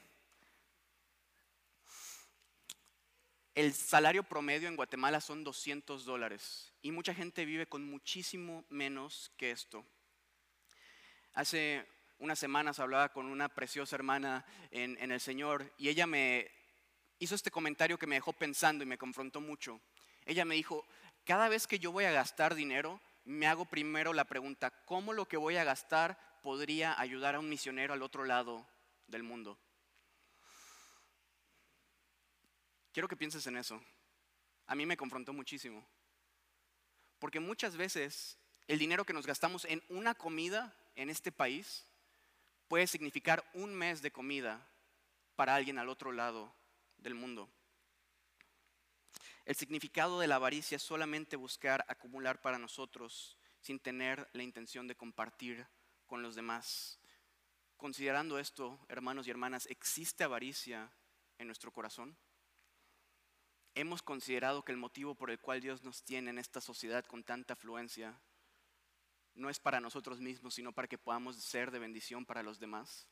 El 3.56 3.74
salario 3.74 4.22
promedio 4.22 4.68
en 4.68 4.76
Guatemala 4.76 5.20
son 5.20 5.44
200 5.44 6.06
dólares 6.06 6.72
y 6.84 6.92
mucha 6.92 7.16
gente 7.16 7.46
vive 7.46 7.66
con 7.66 7.84
muchísimo 7.84 8.64
menos 8.70 9.32
que 9.38 9.50
esto. 9.50 9.84
Hace 11.34 11.84
unas 12.20 12.38
semanas 12.38 12.80
hablaba 12.80 13.12
con 13.12 13.26
una 13.26 13.50
preciosa 13.50 13.96
hermana 13.96 14.46
en, 14.70 15.00
en 15.00 15.12
el 15.12 15.20
Señor 15.20 15.74
y 15.80 15.90
ella 15.90 16.06
me 16.06 16.63
hizo 17.20 17.36
este 17.36 17.52
comentario 17.52 17.98
que 17.98 18.08
me 18.08 18.16
dejó 18.16 18.34
pensando 18.34 18.84
y 18.84 18.88
me 18.88 18.98
confrontó 18.98 19.42
mucho. 19.42 19.80
Ella 20.26 20.46
me 20.46 20.56
dijo, 20.56 20.86
cada 21.26 21.50
vez 21.50 21.68
que 21.68 21.80
yo 21.80 21.92
voy 21.92 22.06
a 22.06 22.12
gastar 22.12 22.56
dinero, 22.56 23.00
me 23.26 23.48
hago 23.48 23.66
primero 23.66 24.14
la 24.14 24.26
pregunta, 24.26 24.72
¿cómo 24.86 25.14
lo 25.14 25.28
que 25.28 25.38
voy 25.38 25.58
a 25.58 25.64
gastar 25.64 26.18
podría 26.42 27.00
ayudar 27.00 27.36
a 27.36 27.40
un 27.40 27.50
misionero 27.50 27.94
al 27.94 28.02
otro 28.02 28.26
lado 28.26 28.66
del 29.08 29.24
mundo? 29.24 29.58
Quiero 32.92 33.08
que 33.08 33.18
pienses 33.18 33.48
en 33.48 33.58
eso. 33.58 33.82
A 34.68 34.76
mí 34.76 34.86
me 34.86 34.98
confrontó 34.98 35.34
muchísimo. 35.34 35.86
Porque 37.20 37.40
muchas 37.40 37.78
veces 37.78 38.38
el 38.68 38.80
dinero 38.80 39.06
que 39.06 39.14
nos 39.14 39.26
gastamos 39.26 39.66
en 39.66 39.82
una 39.90 40.14
comida 40.14 40.76
en 40.96 41.10
este 41.10 41.32
país 41.32 41.86
puede 42.68 42.88
significar 42.88 43.44
un 43.54 43.74
mes 43.74 44.02
de 44.02 44.12
comida 44.12 44.68
para 45.36 45.56
alguien 45.56 45.80
al 45.80 45.90
otro 45.90 46.12
lado 46.12 46.54
del 47.04 47.16
mundo. 47.16 47.50
El 49.46 49.56
significado 49.56 50.20
de 50.20 50.28
la 50.28 50.36
avaricia 50.36 50.78
es 50.78 50.82
solamente 50.82 51.36
buscar 51.36 51.86
acumular 51.88 52.42
para 52.42 52.58
nosotros 52.58 53.38
sin 53.60 53.80
tener 53.80 54.30
la 54.34 54.44
intención 54.44 54.88
de 54.88 54.96
compartir 54.96 55.68
con 56.06 56.22
los 56.22 56.36
demás. 56.36 57.00
Considerando 57.76 58.40
esto, 58.40 58.80
hermanos 58.88 59.28
y 59.28 59.32
hermanas, 59.32 59.66
¿existe 59.68 60.24
avaricia 60.24 60.92
en 61.38 61.48
nuestro 61.48 61.72
corazón? 61.72 62.18
¿Hemos 63.76 64.02
considerado 64.02 64.64
que 64.64 64.72
el 64.72 64.78
motivo 64.78 65.16
por 65.16 65.32
el 65.32 65.40
cual 65.40 65.60
Dios 65.60 65.84
nos 65.84 66.04
tiene 66.04 66.30
en 66.30 66.40
esta 66.40 66.62
sociedad 66.62 67.06
con 67.06 67.24
tanta 67.24 67.54
afluencia 67.54 68.18
no 69.34 69.50
es 69.50 69.60
para 69.60 69.82
nosotros 69.82 70.22
mismos, 70.22 70.54
sino 70.54 70.72
para 70.72 70.88
que 70.88 70.98
podamos 70.98 71.36
ser 71.38 71.72
de 71.72 71.80
bendición 71.80 72.26
para 72.26 72.44
los 72.44 72.60
demás? 72.60 73.08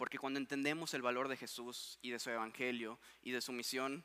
Porque 0.00 0.18
cuando 0.18 0.38
entendemos 0.38 0.94
el 0.94 1.02
valor 1.02 1.28
de 1.28 1.36
Jesús 1.36 1.98
y 2.00 2.08
de 2.08 2.18
su 2.18 2.30
evangelio 2.30 2.98
y 3.20 3.32
de 3.32 3.42
su 3.42 3.52
misión, 3.52 4.02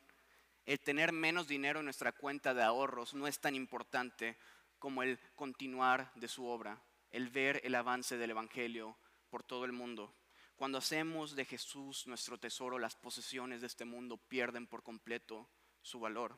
el 0.65 0.77
tener 0.81 1.13
menos 1.13 1.47
dinero 1.47 1.79
en 1.79 1.85
nuestra 1.85 2.11
cuenta 2.11 2.53
de 2.53 2.63
ahorros 2.63 3.13
no 3.13 3.27
es 3.27 3.39
tan 3.39 3.55
importante 3.55 4.37
como 4.77 5.03
el 5.03 5.17
continuar 5.35 6.11
de 6.15 6.27
su 6.27 6.47
obra, 6.47 6.83
el 7.11 7.29
ver 7.29 7.61
el 7.63 7.75
avance 7.75 8.17
del 8.17 8.31
evangelio 8.31 8.97
por 9.29 9.43
todo 9.43 9.63
el 9.63 9.71
mundo. 9.71 10.13
Cuando 10.57 10.79
hacemos 10.79 11.33
de 11.33 11.45
Jesús 11.45 12.07
nuestro 12.07 12.37
tesoro, 12.37 12.77
las 12.77 12.97
posesiones 12.97 13.61
de 13.61 13.67
este 13.67 13.85
mundo 13.85 14.17
pierden 14.17 14.67
por 14.67 14.83
completo 14.83 15.49
su 15.81 16.01
valor. 16.01 16.37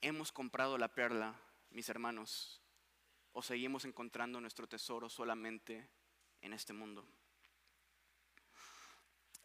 Hemos 0.00 0.30
comprado 0.30 0.78
la 0.78 0.94
perla, 0.94 1.34
mis 1.70 1.88
hermanos, 1.88 2.62
o 3.32 3.42
seguimos 3.42 3.84
encontrando 3.84 4.40
nuestro 4.40 4.68
tesoro 4.68 5.08
solamente 5.08 5.90
en 6.40 6.52
este 6.52 6.72
mundo. 6.72 7.04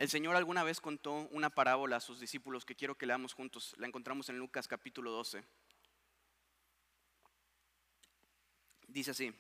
El 0.03 0.09
Señor 0.09 0.35
alguna 0.35 0.63
vez 0.63 0.81
contó 0.81 1.13
una 1.31 1.49
parábola 1.49 1.95
a 1.95 2.01
sus 2.01 2.19
discípulos 2.19 2.65
que 2.65 2.75
quiero 2.75 2.97
que 2.97 3.05
leamos 3.05 3.33
juntos. 3.33 3.73
La 3.77 3.87
encontramos 3.87 4.27
en 4.27 4.37
Lucas 4.37 4.67
capítulo 4.67 5.11
12. 5.11 5.41
Dice 8.89 9.11
así. 9.11 9.33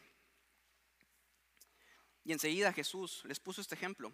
Y 2.23 2.31
enseguida 2.31 2.71
Jesús 2.71 3.23
les 3.25 3.41
puso 3.41 3.59
este 3.59 3.75
ejemplo. 3.75 4.13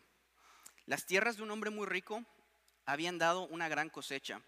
Las 0.88 1.06
tierras 1.06 1.38
de 1.38 1.44
un 1.44 1.52
hombre 1.52 1.70
muy 1.70 1.86
rico 1.86 2.26
habían 2.84 3.20
dado 3.20 3.46
una 3.50 3.70
gran 3.70 3.92
cosecha. 3.92 4.42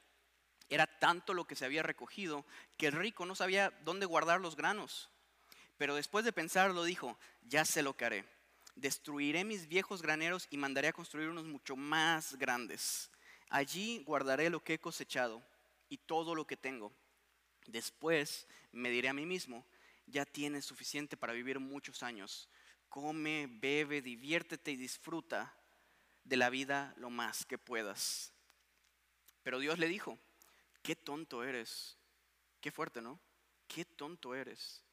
Era 0.69 0.87
tanto 0.87 1.35
lo 1.35 1.45
que 1.45 1.55
se 1.55 1.65
había 1.65 1.83
recogido 1.83 2.47
que 2.77 2.87
el 2.87 2.93
rico 2.93 3.27
no 3.27 3.35
sabía 3.35 3.77
dónde 3.83 4.07
guardar 4.07 4.41
los 4.41 4.55
granos. 4.55 5.11
Pero 5.77 5.93
después 5.93 6.25
de 6.25 6.33
pensarlo 6.33 6.83
dijo, 6.83 7.19
ya 7.43 7.63
sé 7.63 7.83
lo 7.83 7.95
que 7.95 8.05
haré 8.05 8.40
destruiré 8.75 9.43
mis 9.43 9.67
viejos 9.67 10.01
graneros 10.01 10.47
y 10.49 10.57
mandaré 10.57 10.89
a 10.89 10.93
construir 10.93 11.29
unos 11.29 11.45
mucho 11.45 11.75
más 11.75 12.35
grandes. 12.35 13.09
Allí 13.49 14.03
guardaré 14.05 14.49
lo 14.49 14.63
que 14.63 14.75
he 14.75 14.79
cosechado 14.79 15.43
y 15.89 15.97
todo 15.97 16.35
lo 16.35 16.47
que 16.47 16.57
tengo. 16.57 16.93
Después 17.67 18.47
me 18.71 18.89
diré 18.89 19.09
a 19.09 19.13
mí 19.13 19.25
mismo, 19.25 19.65
ya 20.07 20.25
tienes 20.25 20.65
suficiente 20.65 21.17
para 21.17 21.33
vivir 21.33 21.59
muchos 21.59 22.03
años. 22.03 22.49
Come, 22.89 23.47
bebe, 23.49 24.01
diviértete 24.01 24.71
y 24.71 24.75
disfruta 24.75 25.53
de 26.23 26.37
la 26.37 26.49
vida 26.49 26.93
lo 26.97 27.09
más 27.09 27.45
que 27.45 27.57
puedas. 27.57 28.33
Pero 29.43 29.59
Dios 29.59 29.79
le 29.79 29.87
dijo, 29.87 30.17
qué 30.81 30.95
tonto 30.95 31.43
eres. 31.43 31.97
Qué 32.59 32.71
fuerte, 32.71 33.01
¿no? 33.01 33.19
Qué 33.67 33.85
tonto 33.85 34.35
eres. 34.35 34.83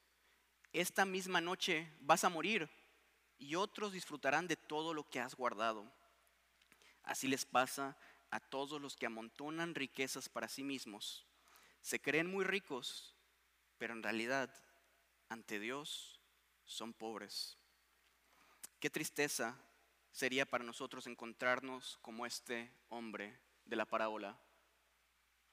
Esta 0.73 1.05
misma 1.05 1.41
noche 1.41 1.91
vas 2.01 2.25
a 2.25 2.29
morir 2.29 2.69
y 3.39 3.55
otros 3.55 3.93
disfrutarán 3.93 4.49
de 4.49 4.57
todo 4.57 4.93
lo 4.95 5.09
que 5.09 5.21
has 5.21 5.35
guardado. 5.35 5.91
Así 7.03 7.29
les 7.29 7.45
pasa 7.45 7.97
a 8.31 8.41
todos 8.41 8.81
los 8.81 8.97
que 8.97 9.07
amontonan 9.07 9.75
riquezas 9.75 10.29
para 10.29 10.49
sí 10.49 10.63
mismos. 10.63 11.27
Se 11.81 12.01
creen 12.01 12.31
muy 12.31 12.45
ricos, 12.45 13.15
pero 13.79 13.95
en 13.95 14.03
realidad 14.03 14.53
ante 15.29 15.59
Dios 15.59 16.21
son 16.67 16.93
pobres. 16.93 17.57
Qué 18.81 18.91
tristeza 18.91 19.59
sería 20.13 20.47
para 20.47 20.65
nosotros 20.65 21.07
encontrarnos 21.07 21.99
como 22.03 22.27
este 22.27 22.73
hombre 22.89 23.39
de 23.65 23.77
la 23.77 23.87
parábola, 23.87 24.39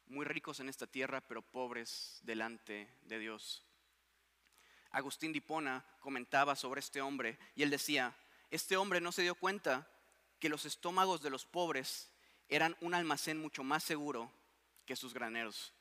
muy 0.08 0.26
ricos 0.26 0.60
en 0.60 0.70
esta 0.70 0.88
tierra, 0.88 1.22
pero 1.22 1.42
pobres 1.42 2.20
delante 2.24 2.90
de 3.04 3.20
Dios. 3.20 3.66
Agustín 4.96 5.34
Dipona 5.34 5.84
comentaba 6.00 6.56
sobre 6.56 6.80
este 6.80 7.02
hombre 7.02 7.38
y 7.54 7.64
él 7.64 7.70
decía, 7.70 8.16
este 8.50 8.78
hombre 8.78 9.02
no 9.02 9.12
se 9.12 9.24
dio 9.24 9.36
cuenta 9.36 9.86
que 10.40 10.48
los 10.48 10.64
estómagos 10.64 11.22
de 11.22 11.30
los 11.30 11.46
pobres 11.46 12.10
eran 12.48 12.78
un 12.80 12.94
almacén 12.94 13.38
mucho 13.38 13.62
más 13.62 13.84
seguro 13.84 14.32
que 14.86 14.96
sus 14.96 15.14
graneros. 15.14 15.74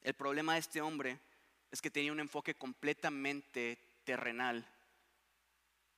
El 0.00 0.14
problema 0.14 0.54
de 0.54 0.60
este 0.60 0.80
hombre 0.80 1.20
es 1.70 1.82
que 1.82 1.90
tenía 1.90 2.12
un 2.12 2.20
enfoque 2.20 2.54
completamente 2.54 3.78
terrenal 4.04 4.66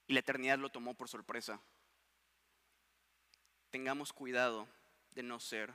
y 0.08 0.14
la 0.14 0.20
eternidad 0.20 0.58
lo 0.58 0.70
tomó 0.70 0.94
por 0.94 1.08
sorpresa. 1.08 1.60
Tengamos 3.70 4.12
cuidado 4.12 4.66
de 5.12 5.22
no 5.22 5.38
ser 5.38 5.72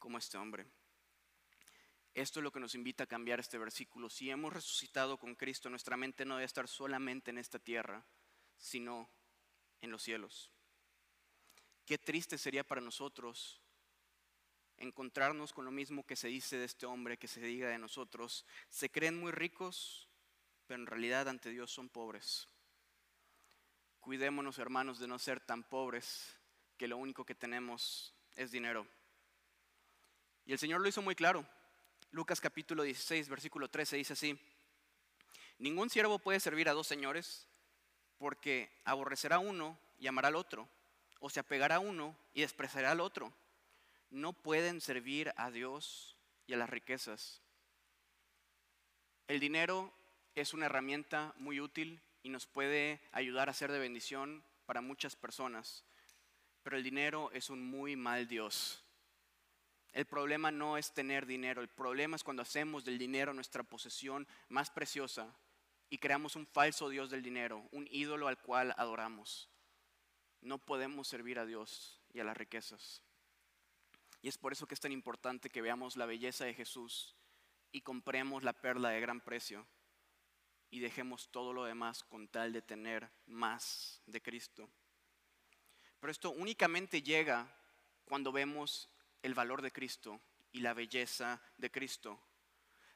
como 0.00 0.18
este 0.18 0.38
hombre. 0.38 0.66
Esto 2.14 2.38
es 2.38 2.44
lo 2.44 2.52
que 2.52 2.60
nos 2.60 2.76
invita 2.76 3.04
a 3.04 3.08
cambiar 3.08 3.40
este 3.40 3.58
versículo. 3.58 4.08
Si 4.08 4.30
hemos 4.30 4.52
resucitado 4.52 5.18
con 5.18 5.34
Cristo, 5.34 5.68
nuestra 5.68 5.96
mente 5.96 6.24
no 6.24 6.36
debe 6.36 6.46
estar 6.46 6.68
solamente 6.68 7.30
en 7.32 7.38
esta 7.38 7.58
tierra, 7.58 8.06
sino 8.56 9.10
en 9.80 9.90
los 9.90 10.02
cielos. 10.02 10.52
Qué 11.84 11.98
triste 11.98 12.38
sería 12.38 12.64
para 12.64 12.80
nosotros 12.80 13.60
encontrarnos 14.76 15.52
con 15.52 15.64
lo 15.64 15.70
mismo 15.70 16.06
que 16.06 16.16
se 16.16 16.28
dice 16.28 16.56
de 16.56 16.64
este 16.64 16.86
hombre, 16.86 17.18
que 17.18 17.28
se 17.28 17.40
diga 17.40 17.68
de 17.68 17.78
nosotros. 17.78 18.46
Se 18.70 18.90
creen 18.90 19.18
muy 19.18 19.32
ricos, 19.32 20.08
pero 20.66 20.80
en 20.80 20.86
realidad 20.86 21.28
ante 21.28 21.50
Dios 21.50 21.72
son 21.72 21.88
pobres. 21.88 22.48
Cuidémonos, 24.00 24.58
hermanos, 24.58 24.98
de 25.00 25.08
no 25.08 25.18
ser 25.18 25.40
tan 25.40 25.64
pobres 25.64 26.38
que 26.76 26.88
lo 26.88 26.96
único 26.96 27.24
que 27.24 27.34
tenemos 27.34 28.14
es 28.36 28.50
dinero. 28.50 28.86
Y 30.44 30.52
el 30.52 30.58
Señor 30.58 30.80
lo 30.80 30.88
hizo 30.88 31.02
muy 31.02 31.14
claro. 31.14 31.46
Lucas 32.14 32.40
capítulo 32.40 32.84
16, 32.84 33.28
versículo 33.28 33.68
13 33.68 33.96
dice 33.96 34.12
así, 34.12 34.38
ningún 35.58 35.90
siervo 35.90 36.20
puede 36.20 36.38
servir 36.38 36.68
a 36.68 36.72
dos 36.72 36.86
señores 36.86 37.48
porque 38.18 38.70
aborrecerá 38.84 39.36
a 39.36 39.40
uno 39.40 39.76
y 39.98 40.06
amará 40.06 40.28
al 40.28 40.36
otro, 40.36 40.68
o 41.18 41.28
se 41.28 41.40
apegará 41.40 41.74
a 41.74 41.80
uno 41.80 42.16
y 42.32 42.42
despreciará 42.42 42.92
al 42.92 43.00
otro. 43.00 43.32
No 44.10 44.32
pueden 44.32 44.80
servir 44.80 45.34
a 45.36 45.50
Dios 45.50 46.16
y 46.46 46.52
a 46.52 46.56
las 46.56 46.70
riquezas. 46.70 47.42
El 49.26 49.40
dinero 49.40 49.92
es 50.36 50.54
una 50.54 50.66
herramienta 50.66 51.34
muy 51.38 51.58
útil 51.58 52.00
y 52.22 52.28
nos 52.28 52.46
puede 52.46 53.00
ayudar 53.10 53.48
a 53.48 53.54
ser 53.54 53.72
de 53.72 53.80
bendición 53.80 54.44
para 54.66 54.80
muchas 54.80 55.16
personas, 55.16 55.82
pero 56.62 56.76
el 56.76 56.84
dinero 56.84 57.32
es 57.32 57.50
un 57.50 57.60
muy 57.60 57.96
mal 57.96 58.28
Dios. 58.28 58.83
El 59.94 60.06
problema 60.06 60.50
no 60.50 60.76
es 60.76 60.92
tener 60.92 61.24
dinero, 61.24 61.62
el 61.62 61.68
problema 61.68 62.16
es 62.16 62.24
cuando 62.24 62.42
hacemos 62.42 62.84
del 62.84 62.98
dinero 62.98 63.32
nuestra 63.32 63.62
posesión 63.62 64.26
más 64.48 64.68
preciosa 64.68 65.32
y 65.88 65.98
creamos 65.98 66.34
un 66.34 66.46
falso 66.48 66.88
Dios 66.88 67.10
del 67.10 67.22
dinero, 67.22 67.68
un 67.70 67.86
ídolo 67.88 68.26
al 68.26 68.42
cual 68.42 68.74
adoramos. 68.76 69.48
No 70.40 70.58
podemos 70.58 71.06
servir 71.06 71.38
a 71.38 71.46
Dios 71.46 72.02
y 72.12 72.18
a 72.18 72.24
las 72.24 72.36
riquezas. 72.36 73.04
Y 74.20 74.26
es 74.26 74.36
por 74.36 74.52
eso 74.52 74.66
que 74.66 74.74
es 74.74 74.80
tan 74.80 74.90
importante 74.90 75.48
que 75.48 75.62
veamos 75.62 75.96
la 75.96 76.06
belleza 76.06 76.44
de 76.44 76.54
Jesús 76.54 77.14
y 77.70 77.82
compremos 77.82 78.42
la 78.42 78.52
perla 78.52 78.88
de 78.88 79.00
gran 79.00 79.20
precio 79.20 79.64
y 80.70 80.80
dejemos 80.80 81.28
todo 81.30 81.52
lo 81.52 81.62
demás 81.62 82.02
con 82.02 82.26
tal 82.26 82.52
de 82.52 82.62
tener 82.62 83.08
más 83.26 84.02
de 84.06 84.20
Cristo. 84.20 84.68
Pero 86.00 86.10
esto 86.10 86.32
únicamente 86.32 87.00
llega 87.00 87.46
cuando 88.06 88.32
vemos 88.32 88.88
el 89.24 89.34
valor 89.34 89.62
de 89.62 89.72
Cristo 89.72 90.20
y 90.52 90.60
la 90.60 90.74
belleza 90.74 91.40
de 91.56 91.70
Cristo. 91.70 92.20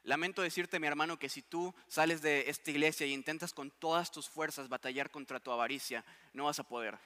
Lamento 0.02 0.42
decirte, 0.42 0.78
mi 0.78 0.86
hermano, 0.86 1.18
que 1.18 1.30
si 1.30 1.42
tú 1.42 1.74
sales 1.88 2.20
de 2.20 2.50
esta 2.50 2.70
iglesia 2.70 3.06
y 3.06 3.14
intentas 3.14 3.54
con 3.54 3.70
todas 3.70 4.12
tus 4.12 4.28
fuerzas 4.28 4.68
batallar 4.68 5.10
contra 5.10 5.40
tu 5.40 5.50
avaricia, 5.50 6.04
no 6.34 6.44
vas 6.44 6.58
a 6.60 6.68
poder. 6.68 6.98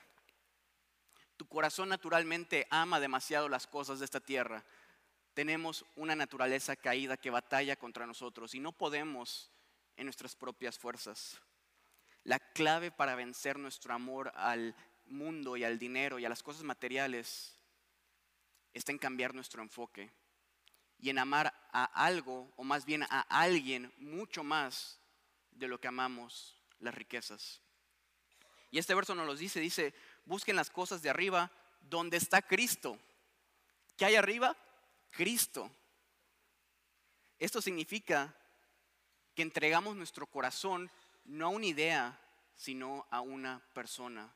Tu 1.37 1.47
corazón 1.47 1.89
naturalmente 1.89 2.67
ama 2.69 2.99
demasiado 2.99 3.49
las 3.49 3.69
cosas 3.69 4.01
de 4.01 4.07
esta 4.07 4.21
tierra. 4.21 4.65
Tenemos 5.35 5.85
una 5.95 6.17
naturaleza 6.17 6.75
caída 6.75 7.17
que 7.17 7.31
batalla 7.31 7.77
contra 7.77 8.07
nosotros 8.07 8.57
y 8.57 8.61
no 8.61 8.73
podemos 8.73 9.53
en 9.97 10.07
nuestras 10.07 10.35
propias 10.35 10.79
fuerzas. 10.79 11.41
La 12.25 12.41
clave 12.41 12.91
para 12.91 13.15
vencer 13.15 13.57
nuestro 13.57 13.95
amor 13.95 14.33
al 14.35 14.75
mundo 15.07 15.57
y 15.57 15.63
al 15.63 15.79
dinero 15.79 16.19
y 16.19 16.25
a 16.25 16.29
las 16.29 16.43
cosas 16.43 16.65
materiales 16.65 17.62
está 18.73 18.93
en 18.93 18.99
cambiar 18.99 19.35
nuestro 19.35 19.63
enfoque 19.63 20.11
y 20.99 21.11
en 21.11 21.19
amar 21.19 21.53
a 21.73 21.85
algo, 21.85 22.53
o 22.57 22.65
más 22.65 22.85
bien 22.85 23.03
a 23.03 23.21
alguien, 23.23 23.93
mucho 23.99 24.45
más 24.45 25.01
de 25.51 25.69
lo 25.69 25.81
que 25.81 25.89
amamos 25.89 26.57
las 26.79 26.95
riquezas. 26.95 27.61
Y 28.71 28.79
este 28.79 28.95
verso 28.95 29.15
nos 29.15 29.27
lo 29.27 29.35
dice, 29.35 29.61
dice, 29.61 29.95
busquen 30.25 30.57
las 30.57 30.71
cosas 30.71 31.03
de 31.03 31.11
arriba 31.11 31.51
donde 31.81 32.17
está 32.17 32.41
Cristo. 32.41 32.99
¿Qué 33.97 34.05
hay 34.05 34.15
arriba? 34.15 34.57
Cristo. 35.11 35.71
Esto 37.39 37.61
significa 37.61 38.35
que 39.35 39.43
entregamos 39.43 39.97
nuestro 39.97 40.27
corazón 40.27 40.91
no 41.25 41.47
a 41.47 41.51
una 41.51 41.67
idea, 41.67 42.19
sino 42.55 43.07
a 43.11 43.21
una 43.21 43.61
persona. 43.75 44.33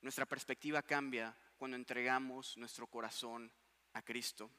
Nuestra 0.00 0.26
perspectiva 0.26 0.82
cambia 0.82 1.36
cuando 1.58 1.76
entregamos 1.76 2.56
nuestro 2.56 2.86
corazón 2.86 3.52
a 3.98 4.02
Cristo. 4.02 4.50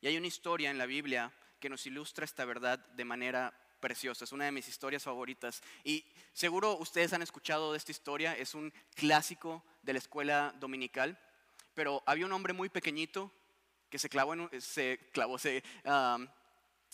Y 0.00 0.08
hay 0.08 0.16
una 0.16 0.26
historia 0.26 0.70
en 0.70 0.78
la 0.78 0.86
Biblia 0.86 1.32
que 1.60 1.70
nos 1.70 1.86
ilustra 1.86 2.24
esta 2.24 2.44
verdad 2.44 2.78
de 2.78 3.04
manera 3.04 3.52
preciosa. 3.80 4.24
Es 4.24 4.32
una 4.32 4.44
de 4.44 4.52
mis 4.52 4.68
historias 4.68 5.02
favoritas. 5.02 5.62
Y 5.84 6.04
seguro 6.32 6.76
ustedes 6.76 7.12
han 7.12 7.22
escuchado 7.22 7.72
de 7.72 7.78
esta 7.78 7.92
historia. 7.92 8.36
Es 8.36 8.54
un 8.54 8.72
clásico 8.94 9.64
de 9.82 9.92
la 9.94 9.98
escuela 9.98 10.54
dominical. 10.58 11.18
Pero 11.74 12.02
había 12.06 12.26
un 12.26 12.32
hombre 12.32 12.52
muy 12.52 12.68
pequeñito 12.68 13.32
que 13.88 13.98
se 13.98 14.08
clavó 14.08 14.34
se 14.58 14.98
se 15.38 15.62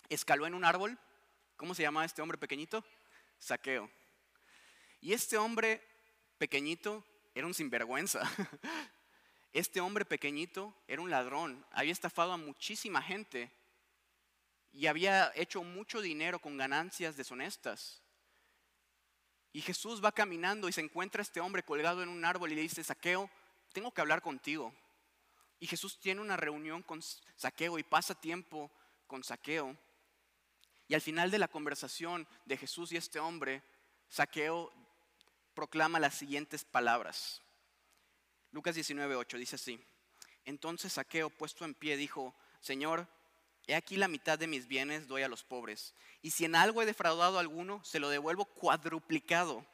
escaló 0.08 0.46
en 0.46 0.54
un 0.54 0.64
árbol. 0.64 0.98
¿Cómo 1.56 1.74
se 1.74 1.82
llama 1.82 2.04
este 2.04 2.22
hombre 2.22 2.38
pequeñito? 2.38 2.84
Saqueo. 3.38 3.90
Y 5.00 5.12
este 5.12 5.36
hombre 5.36 5.82
pequeñito 6.38 7.04
era 7.34 7.46
un 7.46 7.54
sinvergüenza. 7.54 8.20
Este 9.52 9.80
hombre 9.80 10.04
pequeñito 10.04 10.74
era 10.88 11.02
un 11.02 11.10
ladrón, 11.10 11.64
había 11.72 11.92
estafado 11.92 12.32
a 12.32 12.38
muchísima 12.38 13.02
gente 13.02 13.50
y 14.72 14.86
había 14.86 15.30
hecho 15.34 15.62
mucho 15.62 16.00
dinero 16.00 16.38
con 16.38 16.56
ganancias 16.56 17.16
deshonestas. 17.16 18.02
Y 19.52 19.60
Jesús 19.60 20.02
va 20.02 20.12
caminando 20.12 20.68
y 20.68 20.72
se 20.72 20.80
encuentra 20.80 21.20
este 21.20 21.40
hombre 21.40 21.62
colgado 21.62 22.02
en 22.02 22.08
un 22.08 22.24
árbol 22.24 22.52
y 22.52 22.54
le 22.54 22.62
dice, 22.62 22.82
Saqueo, 22.82 23.28
tengo 23.74 23.92
que 23.92 24.00
hablar 24.00 24.22
contigo. 24.22 24.74
Y 25.60 25.66
Jesús 25.66 26.00
tiene 26.00 26.22
una 26.22 26.38
reunión 26.38 26.82
con 26.82 27.02
Saqueo 27.36 27.78
y 27.78 27.82
pasa 27.82 28.14
tiempo 28.14 28.70
con 29.06 29.22
Saqueo. 29.22 29.76
Y 30.88 30.94
al 30.94 31.02
final 31.02 31.30
de 31.30 31.38
la 31.38 31.48
conversación 31.48 32.26
de 32.46 32.56
Jesús 32.56 32.90
y 32.92 32.96
este 32.96 33.20
hombre, 33.20 33.62
Saqueo 34.08 34.72
proclama 35.54 36.00
las 36.00 36.14
siguientes 36.14 36.64
palabras. 36.64 37.42
Lucas 38.52 38.76
19:8 38.76 39.38
dice 39.38 39.56
así. 39.56 39.82
Entonces 40.44 40.92
Saqueo, 40.92 41.30
puesto 41.30 41.64
en 41.64 41.74
pie, 41.74 41.96
dijo, 41.96 42.34
Señor, 42.60 43.08
he 43.66 43.74
aquí 43.74 43.96
la 43.96 44.08
mitad 44.08 44.38
de 44.38 44.46
mis 44.46 44.66
bienes 44.66 45.08
doy 45.08 45.22
a 45.22 45.28
los 45.28 45.42
pobres, 45.42 45.94
y 46.20 46.30
si 46.30 46.44
en 46.44 46.54
algo 46.54 46.82
he 46.82 46.86
defraudado 46.86 47.38
a 47.38 47.40
alguno, 47.40 47.82
se 47.84 47.98
lo 47.98 48.08
devuelvo 48.08 48.44
cuadruplicado. 48.44 49.66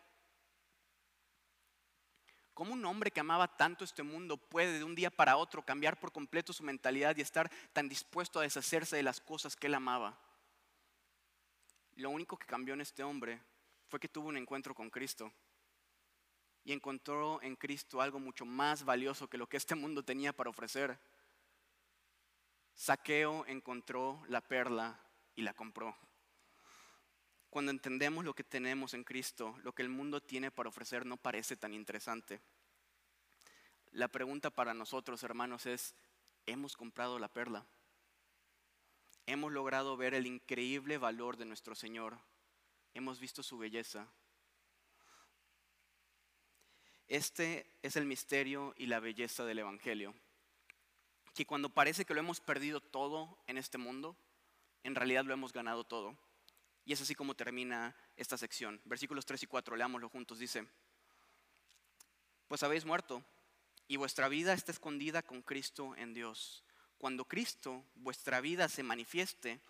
¿Cómo 2.54 2.72
un 2.72 2.84
hombre 2.86 3.10
que 3.10 3.20
amaba 3.20 3.56
tanto 3.56 3.84
este 3.84 4.02
mundo 4.02 4.36
puede 4.36 4.78
de 4.78 4.84
un 4.84 4.94
día 4.94 5.10
para 5.10 5.36
otro 5.36 5.64
cambiar 5.64 5.98
por 6.00 6.10
completo 6.10 6.52
su 6.52 6.64
mentalidad 6.64 7.16
y 7.16 7.20
estar 7.20 7.50
tan 7.72 7.88
dispuesto 7.88 8.40
a 8.40 8.42
deshacerse 8.42 8.96
de 8.96 9.04
las 9.04 9.20
cosas 9.20 9.54
que 9.54 9.68
él 9.68 9.74
amaba? 9.74 10.18
Lo 11.94 12.10
único 12.10 12.36
que 12.36 12.46
cambió 12.46 12.74
en 12.74 12.80
este 12.80 13.04
hombre 13.04 13.40
fue 13.86 14.00
que 14.00 14.08
tuvo 14.08 14.28
un 14.28 14.36
encuentro 14.36 14.74
con 14.74 14.90
Cristo 14.90 15.32
y 16.68 16.72
encontró 16.72 17.40
en 17.40 17.56
Cristo 17.56 18.02
algo 18.02 18.20
mucho 18.20 18.44
más 18.44 18.84
valioso 18.84 19.26
que 19.26 19.38
lo 19.38 19.48
que 19.48 19.56
este 19.56 19.74
mundo 19.74 20.02
tenía 20.02 20.34
para 20.34 20.50
ofrecer. 20.50 20.98
Saqueo 22.74 23.46
encontró 23.46 24.22
la 24.28 24.42
perla 24.42 25.00
y 25.34 25.40
la 25.40 25.54
compró. 25.54 25.96
Cuando 27.48 27.70
entendemos 27.70 28.22
lo 28.22 28.34
que 28.34 28.44
tenemos 28.44 28.92
en 28.92 29.02
Cristo, 29.02 29.56
lo 29.62 29.72
que 29.72 29.80
el 29.80 29.88
mundo 29.88 30.20
tiene 30.20 30.50
para 30.50 30.68
ofrecer 30.68 31.06
no 31.06 31.16
parece 31.16 31.56
tan 31.56 31.72
interesante. 31.72 32.38
La 33.92 34.08
pregunta 34.08 34.50
para 34.50 34.74
nosotros, 34.74 35.22
hermanos, 35.22 35.64
es, 35.64 35.94
¿hemos 36.44 36.76
comprado 36.76 37.18
la 37.18 37.28
perla? 37.28 37.64
¿Hemos 39.24 39.52
logrado 39.52 39.96
ver 39.96 40.12
el 40.12 40.26
increíble 40.26 40.98
valor 40.98 41.38
de 41.38 41.46
nuestro 41.46 41.74
Señor? 41.74 42.18
¿Hemos 42.92 43.20
visto 43.20 43.42
su 43.42 43.56
belleza? 43.56 44.06
Este 47.08 47.66
es 47.82 47.96
el 47.96 48.04
misterio 48.04 48.74
y 48.76 48.86
la 48.86 49.00
belleza 49.00 49.44
del 49.46 49.60
Evangelio. 49.60 50.14
Que 51.34 51.46
cuando 51.46 51.70
parece 51.70 52.04
que 52.04 52.12
lo 52.12 52.20
hemos 52.20 52.40
perdido 52.40 52.80
todo 52.80 53.38
en 53.46 53.56
este 53.56 53.78
mundo, 53.78 54.14
en 54.82 54.94
realidad 54.94 55.24
lo 55.24 55.32
hemos 55.32 55.52
ganado 55.52 55.84
todo. 55.84 56.16
Y 56.84 56.92
es 56.92 57.00
así 57.00 57.14
como 57.14 57.34
termina 57.34 57.96
esta 58.16 58.36
sección. 58.36 58.80
Versículos 58.84 59.24
3 59.24 59.42
y 59.42 59.46
4, 59.46 59.76
leámoslo 59.76 60.08
juntos. 60.10 60.38
Dice, 60.38 60.66
pues 62.46 62.62
habéis 62.62 62.84
muerto 62.84 63.24
y 63.86 63.96
vuestra 63.96 64.28
vida 64.28 64.52
está 64.52 64.72
escondida 64.72 65.22
con 65.22 65.40
Cristo 65.40 65.94
en 65.96 66.12
Dios. 66.12 66.62
Cuando 66.98 67.24
Cristo, 67.24 67.84
vuestra 67.94 68.40
vida, 68.42 68.68
se 68.68 68.82
manifieste, 68.82 69.60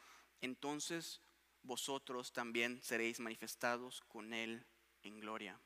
entonces 0.41 1.21
vosotros 1.63 2.33
también 2.33 2.83
seréis 2.83 3.21
manifestados 3.21 4.01
con 4.09 4.33
Él 4.33 4.65
en 5.03 5.21
gloria. 5.21 5.61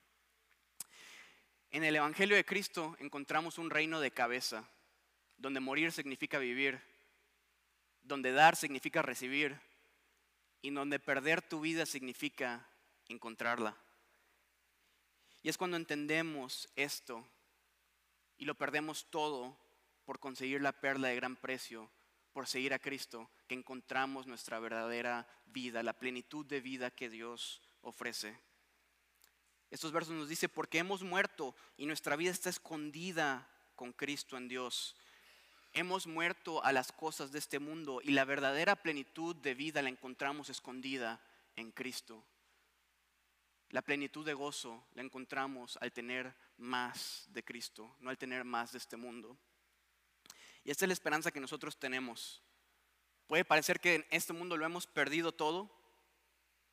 En 1.73 1.85
el 1.85 1.97
Evangelio 1.97 2.37
de 2.37 2.45
Cristo 2.45 2.97
encontramos 3.01 3.59
un 3.59 3.71
reino 3.71 3.99
de 3.99 4.13
cabeza, 4.13 4.69
donde 5.37 5.59
morir 5.59 5.91
significa 5.91 6.39
vivir 6.39 6.81
donde 8.03 8.33
dar 8.33 8.57
significa 8.57 9.03
recibir 9.03 9.59
y 10.61 10.71
donde 10.71 10.99
perder 10.99 11.43
tu 11.43 11.61
vida 11.61 11.87
significa 11.87 12.69
encontrarla. 13.09 13.77
Y 15.43 15.49
es 15.49 15.59
cuando 15.59 15.77
entendemos 15.77 16.69
esto 16.77 17.27
y 18.39 18.45
lo 18.45 18.55
perdemos 18.55 19.07
todo 19.11 19.57
por 20.05 20.21
conseguir 20.21 20.61
la 20.61 20.73
perla 20.73 21.09
de 21.09 21.17
gran 21.17 21.37
precio, 21.37 21.91
por 22.33 22.47
seguir 22.47 22.75
a 22.75 22.79
Cristo, 22.79 23.31
que 23.47 23.55
encontramos 23.55 24.27
nuestra 24.27 24.59
verdadera 24.59 25.29
vida, 25.47 25.83
la 25.83 25.99
plenitud 25.99 26.47
de 26.47 26.61
vida 26.61 26.91
que 26.91 27.09
Dios 27.09 27.61
ofrece. 27.83 28.39
Estos 29.73 29.91
versos 29.91 30.15
nos 30.15 30.29
dice, 30.29 30.51
porque 30.51 30.77
hemos 30.77 31.03
muerto 31.03 31.57
y 31.79 31.87
nuestra 31.87 32.15
vida 32.15 32.31
está 32.31 32.51
escondida 32.51 33.49
con 33.75 33.95
Cristo 33.95 34.37
en 34.37 34.47
Dios. 34.47 34.95
Hemos 35.73 36.07
muerto 36.07 36.63
a 36.63 36.73
las 36.73 36.93
cosas 36.93 37.33
de 37.33 37.39
este 37.39 37.59
mundo 37.59 38.03
y 38.05 38.11
la 38.11 38.27
verdadera 38.27 38.77
plenitud 38.77 39.35
de 39.35 39.55
vida 39.55 39.81
la 39.81 39.89
encontramos 39.89 40.51
escondida 40.51 41.23
en 41.57 41.73
Cristo. 41.73 42.23
La 43.71 43.81
plenitud 43.81 44.27
de 44.27 44.35
gozo 44.35 44.85
la 44.93 45.01
encontramos 45.01 45.79
al 45.81 45.91
tener 45.91 46.35
más 46.59 47.25
de 47.29 47.43
Cristo, 47.43 47.97
no 48.01 48.11
al 48.11 48.19
tener 48.19 48.45
más 48.45 48.73
de 48.73 48.79
este 48.79 48.99
mundo. 48.99 49.39
Y 50.65 50.71
esta 50.71 50.85
es 50.85 50.89
la 50.89 50.93
esperanza 50.93 51.31
que 51.31 51.41
nosotros 51.41 51.79
tenemos. 51.79 52.43
Puede 53.27 53.47
parecer 53.47 53.81
que 53.81 53.95
en 53.95 54.07
este 54.11 54.35
mundo 54.35 54.59
lo 54.59 54.67
hemos 54.67 54.87
perdido 54.87 55.33
todo. 55.33 55.75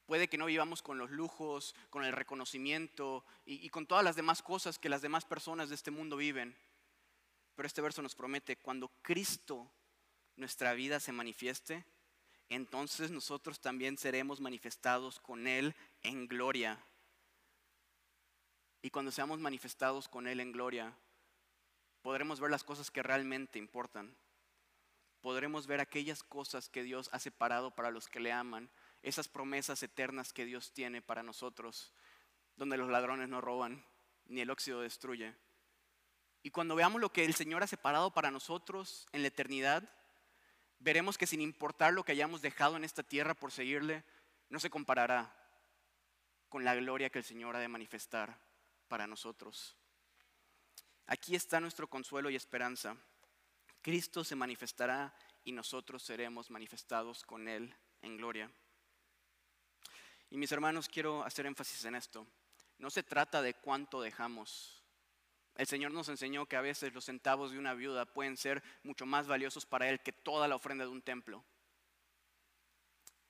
Puede 0.10 0.28
que 0.28 0.40
no 0.40 0.48
vivamos 0.48 0.82
con 0.82 0.98
los 0.98 1.12
lujos, 1.12 1.76
con 1.92 2.04
el 2.04 2.14
reconocimiento 2.14 3.24
y, 3.46 3.70
con 3.70 3.86
todas 3.86 4.04
las 4.04 4.16
demás 4.16 4.42
cosas 4.42 4.80
que 4.80 4.90
las 4.90 5.04
demás 5.04 5.24
personas 5.24 5.70
de 5.70 5.76
este 5.76 5.92
mundo 5.92 6.18
viven. 6.18 6.58
Pero 7.56 7.68
este 7.68 7.80
verso 7.80 8.02
nos 8.02 8.16
promete, 8.16 8.56
cuando 8.56 8.88
Cristo, 9.04 9.70
nuestra 10.36 10.74
vida, 10.74 11.00
se 11.00 11.12
manifieste, 11.12 11.86
entonces 12.50 13.12
nosotros 13.12 13.60
también 13.60 14.00
seremos 14.00 14.42
manifestados 14.42 15.20
con 15.20 15.46
Él 15.46 15.76
en 16.02 16.28
gloria. 16.28 16.84
Y 18.82 18.90
cuando 18.90 19.12
seamos 19.12 19.40
manifestados 19.40 20.08
con 20.08 20.26
Él 20.26 20.40
en 20.40 20.52
gloria, 20.52 20.92
podremos 22.02 22.40
ver 22.40 22.50
las 22.50 22.64
cosas 22.64 22.90
que 22.90 23.04
realmente 23.04 23.60
importan. 23.60 24.18
Podremos 25.22 25.68
ver 25.68 25.82
aquellas 25.82 26.24
cosas 26.24 26.68
que 26.68 26.82
Dios 26.82 27.12
ha 27.14 27.20
separado 27.20 27.70
para 27.70 27.92
los 27.92 28.08
que 28.08 28.20
le 28.20 28.32
aman, 28.32 28.72
esas 29.02 29.28
promesas 29.28 29.82
eternas 29.84 30.34
que 30.34 30.46
Dios 30.46 30.72
tiene 30.74 31.02
para 31.02 31.24
nosotros, 31.24 31.94
donde 32.56 32.78
los 32.78 32.90
ladrones 32.90 33.30
no 33.30 33.42
roban, 33.42 33.84
ni 34.26 34.42
el 34.42 34.50
óxido 34.50 34.82
destruye. 34.82 35.34
Y 36.44 36.52
cuando 36.52 36.76
veamos 36.76 37.02
lo 37.02 37.12
que 37.12 37.26
el 37.26 37.34
Señor 37.34 37.64
ha 37.64 37.68
separado 37.68 38.12
para 38.12 38.32
nosotros 38.32 39.08
en 39.12 39.22
la 39.22 39.28
eternidad, 39.28 39.84
veremos 40.80 41.18
que 41.18 41.28
sin 41.28 41.42
importar 41.42 41.94
lo 41.94 42.04
que 42.04 42.14
hayamos 42.14 42.42
dejado 42.42 42.78
en 42.78 42.84
esta 42.84 43.04
tierra 43.04 43.34
por 43.34 43.52
seguirle, 43.52 44.04
no 44.50 44.60
se 44.60 44.70
comparará 44.70 45.36
con 46.48 46.64
la 46.64 46.76
gloria 46.76 47.10
que 47.10 47.20
el 47.20 47.26
Señor 47.26 47.56
ha 47.56 47.60
de 47.60 47.68
manifestar 47.68 48.40
para 48.88 49.08
nosotros. 49.08 49.76
Aquí 51.06 51.36
está 51.36 51.60
nuestro 51.60 51.90
consuelo 51.90 52.30
y 52.30 52.36
esperanza. 52.36 52.96
Cristo 53.82 54.24
se 54.24 54.36
manifestará 54.36 55.14
y 55.44 55.52
nosotros 55.52 56.04
seremos 56.04 56.50
manifestados 56.50 57.24
con 57.24 57.48
Él 57.48 57.74
en 58.02 58.18
gloria. 58.18 58.52
Y 60.30 60.38
mis 60.38 60.52
hermanos, 60.52 60.88
quiero 60.88 61.24
hacer 61.24 61.46
énfasis 61.46 61.86
en 61.86 61.96
esto. 61.96 62.28
No 62.78 62.90
se 62.90 63.04
trata 63.04 63.42
de 63.42 63.56
cuánto 63.56 64.02
dejamos. 64.02 64.84
El 65.56 65.68
Señor 65.68 65.92
nos 65.92 66.08
enseñó 66.08 66.46
que 66.46 66.56
a 66.56 66.62
veces 66.62 66.94
los 66.94 67.06
centavos 67.06 67.52
de 67.52 67.60
una 67.60 67.74
viuda 67.74 68.06
pueden 68.06 68.38
ser 68.38 68.64
mucho 68.84 69.06
más 69.06 69.28
valiosos 69.28 69.66
para 69.66 69.90
Él 69.90 70.00
que 70.00 70.14
toda 70.14 70.48
la 70.48 70.56
ofrenda 70.56 70.86
de 70.86 70.92
un 70.92 71.02
templo. 71.02 71.44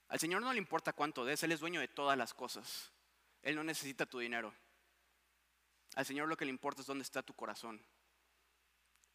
Al 0.09 0.19
Señor 0.19 0.41
no 0.41 0.51
le 0.51 0.59
importa 0.59 0.93
cuánto 0.93 1.25
des, 1.25 1.41
Él 1.43 1.51
es 1.51 1.59
dueño 1.59 1.79
de 1.79 1.87
todas 1.87 2.17
las 2.17 2.33
cosas. 2.33 2.91
Él 3.41 3.55
no 3.55 3.63
necesita 3.63 4.05
tu 4.05 4.19
dinero. 4.19 4.53
Al 5.95 6.05
Señor 6.05 6.27
lo 6.27 6.37
que 6.37 6.45
le 6.45 6.51
importa 6.51 6.81
es 6.81 6.87
dónde 6.87 7.03
está 7.03 7.23
tu 7.23 7.33
corazón. 7.33 7.83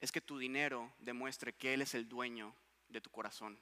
Es 0.00 0.10
que 0.10 0.20
tu 0.20 0.38
dinero 0.38 0.92
demuestre 0.98 1.52
que 1.52 1.74
Él 1.74 1.82
es 1.82 1.94
el 1.94 2.08
dueño 2.08 2.54
de 2.88 3.00
tu 3.00 3.10
corazón. 3.10 3.60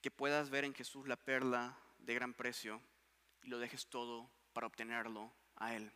Que 0.00 0.10
puedas 0.10 0.50
ver 0.50 0.64
en 0.64 0.74
Jesús 0.74 1.08
la 1.08 1.16
perla 1.16 1.76
de 1.98 2.14
gran 2.14 2.34
precio 2.34 2.80
y 3.42 3.48
lo 3.48 3.58
dejes 3.58 3.86
todo 3.86 4.30
para 4.52 4.66
obtenerlo 4.66 5.32
a 5.56 5.74
Él. 5.74 5.92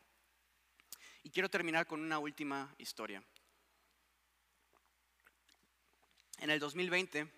Y 1.22 1.30
quiero 1.30 1.48
terminar 1.48 1.86
con 1.86 2.00
una 2.00 2.18
última 2.18 2.74
historia. 2.78 3.22
En 6.38 6.50
el 6.50 6.58
2020, 6.58 7.30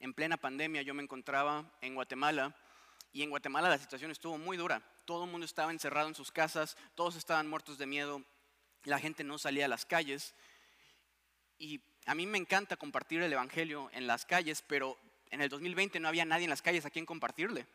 en 0.00 0.14
plena 0.14 0.36
pandemia, 0.36 0.82
yo 0.82 0.92
me 0.92 1.02
encontraba 1.02 1.72
en 1.80 1.94
Guatemala 1.94 2.54
y 3.12 3.22
en 3.22 3.30
Guatemala 3.30 3.70
la 3.70 3.78
situación 3.78 4.10
estuvo 4.10 4.36
muy 4.36 4.58
dura. 4.58 4.82
Todo 5.06 5.24
el 5.24 5.30
mundo 5.30 5.46
estaba 5.46 5.70
encerrado 5.70 6.08
en 6.08 6.14
sus 6.14 6.30
casas, 6.30 6.76
todos 6.94 7.16
estaban 7.16 7.48
muertos 7.48 7.78
de 7.78 7.86
miedo, 7.86 8.22
la 8.84 8.98
gente 8.98 9.24
no 9.24 9.38
salía 9.38 9.64
a 9.64 9.68
las 9.68 9.86
calles. 9.86 10.34
Y 11.58 11.80
a 12.04 12.14
mí 12.14 12.26
me 12.26 12.36
encanta 12.36 12.76
compartir 12.76 13.22
el 13.22 13.32
Evangelio 13.32 13.88
en 13.92 14.06
las 14.06 14.26
calles, 14.26 14.62
pero 14.62 14.98
en 15.36 15.42
el 15.42 15.50
2020 15.50 16.00
no 16.00 16.08
había 16.08 16.24
nadie 16.24 16.44
en 16.44 16.50
las 16.50 16.62
calles 16.62 16.86
a 16.86 16.90
quien 16.90 17.04
compartirle. 17.04 17.66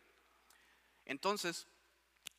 Entonces, 1.05 1.67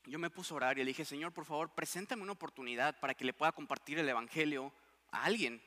yo 0.05 0.19
me 0.19 0.31
puse 0.31 0.53
a 0.53 0.57
orar 0.57 0.79
y 0.79 0.81
le 0.81 0.89
dije, 0.89 1.05
Señor, 1.05 1.33
por 1.33 1.45
favor, 1.45 1.71
preséntame 1.71 2.23
una 2.23 2.33
oportunidad 2.33 2.99
para 2.99 3.15
que 3.15 3.25
le 3.25 3.33
pueda 3.33 3.53
compartir 3.53 4.01
el 4.01 4.09
Evangelio 4.09 4.73
a 5.13 5.25
alguien. 5.25 5.63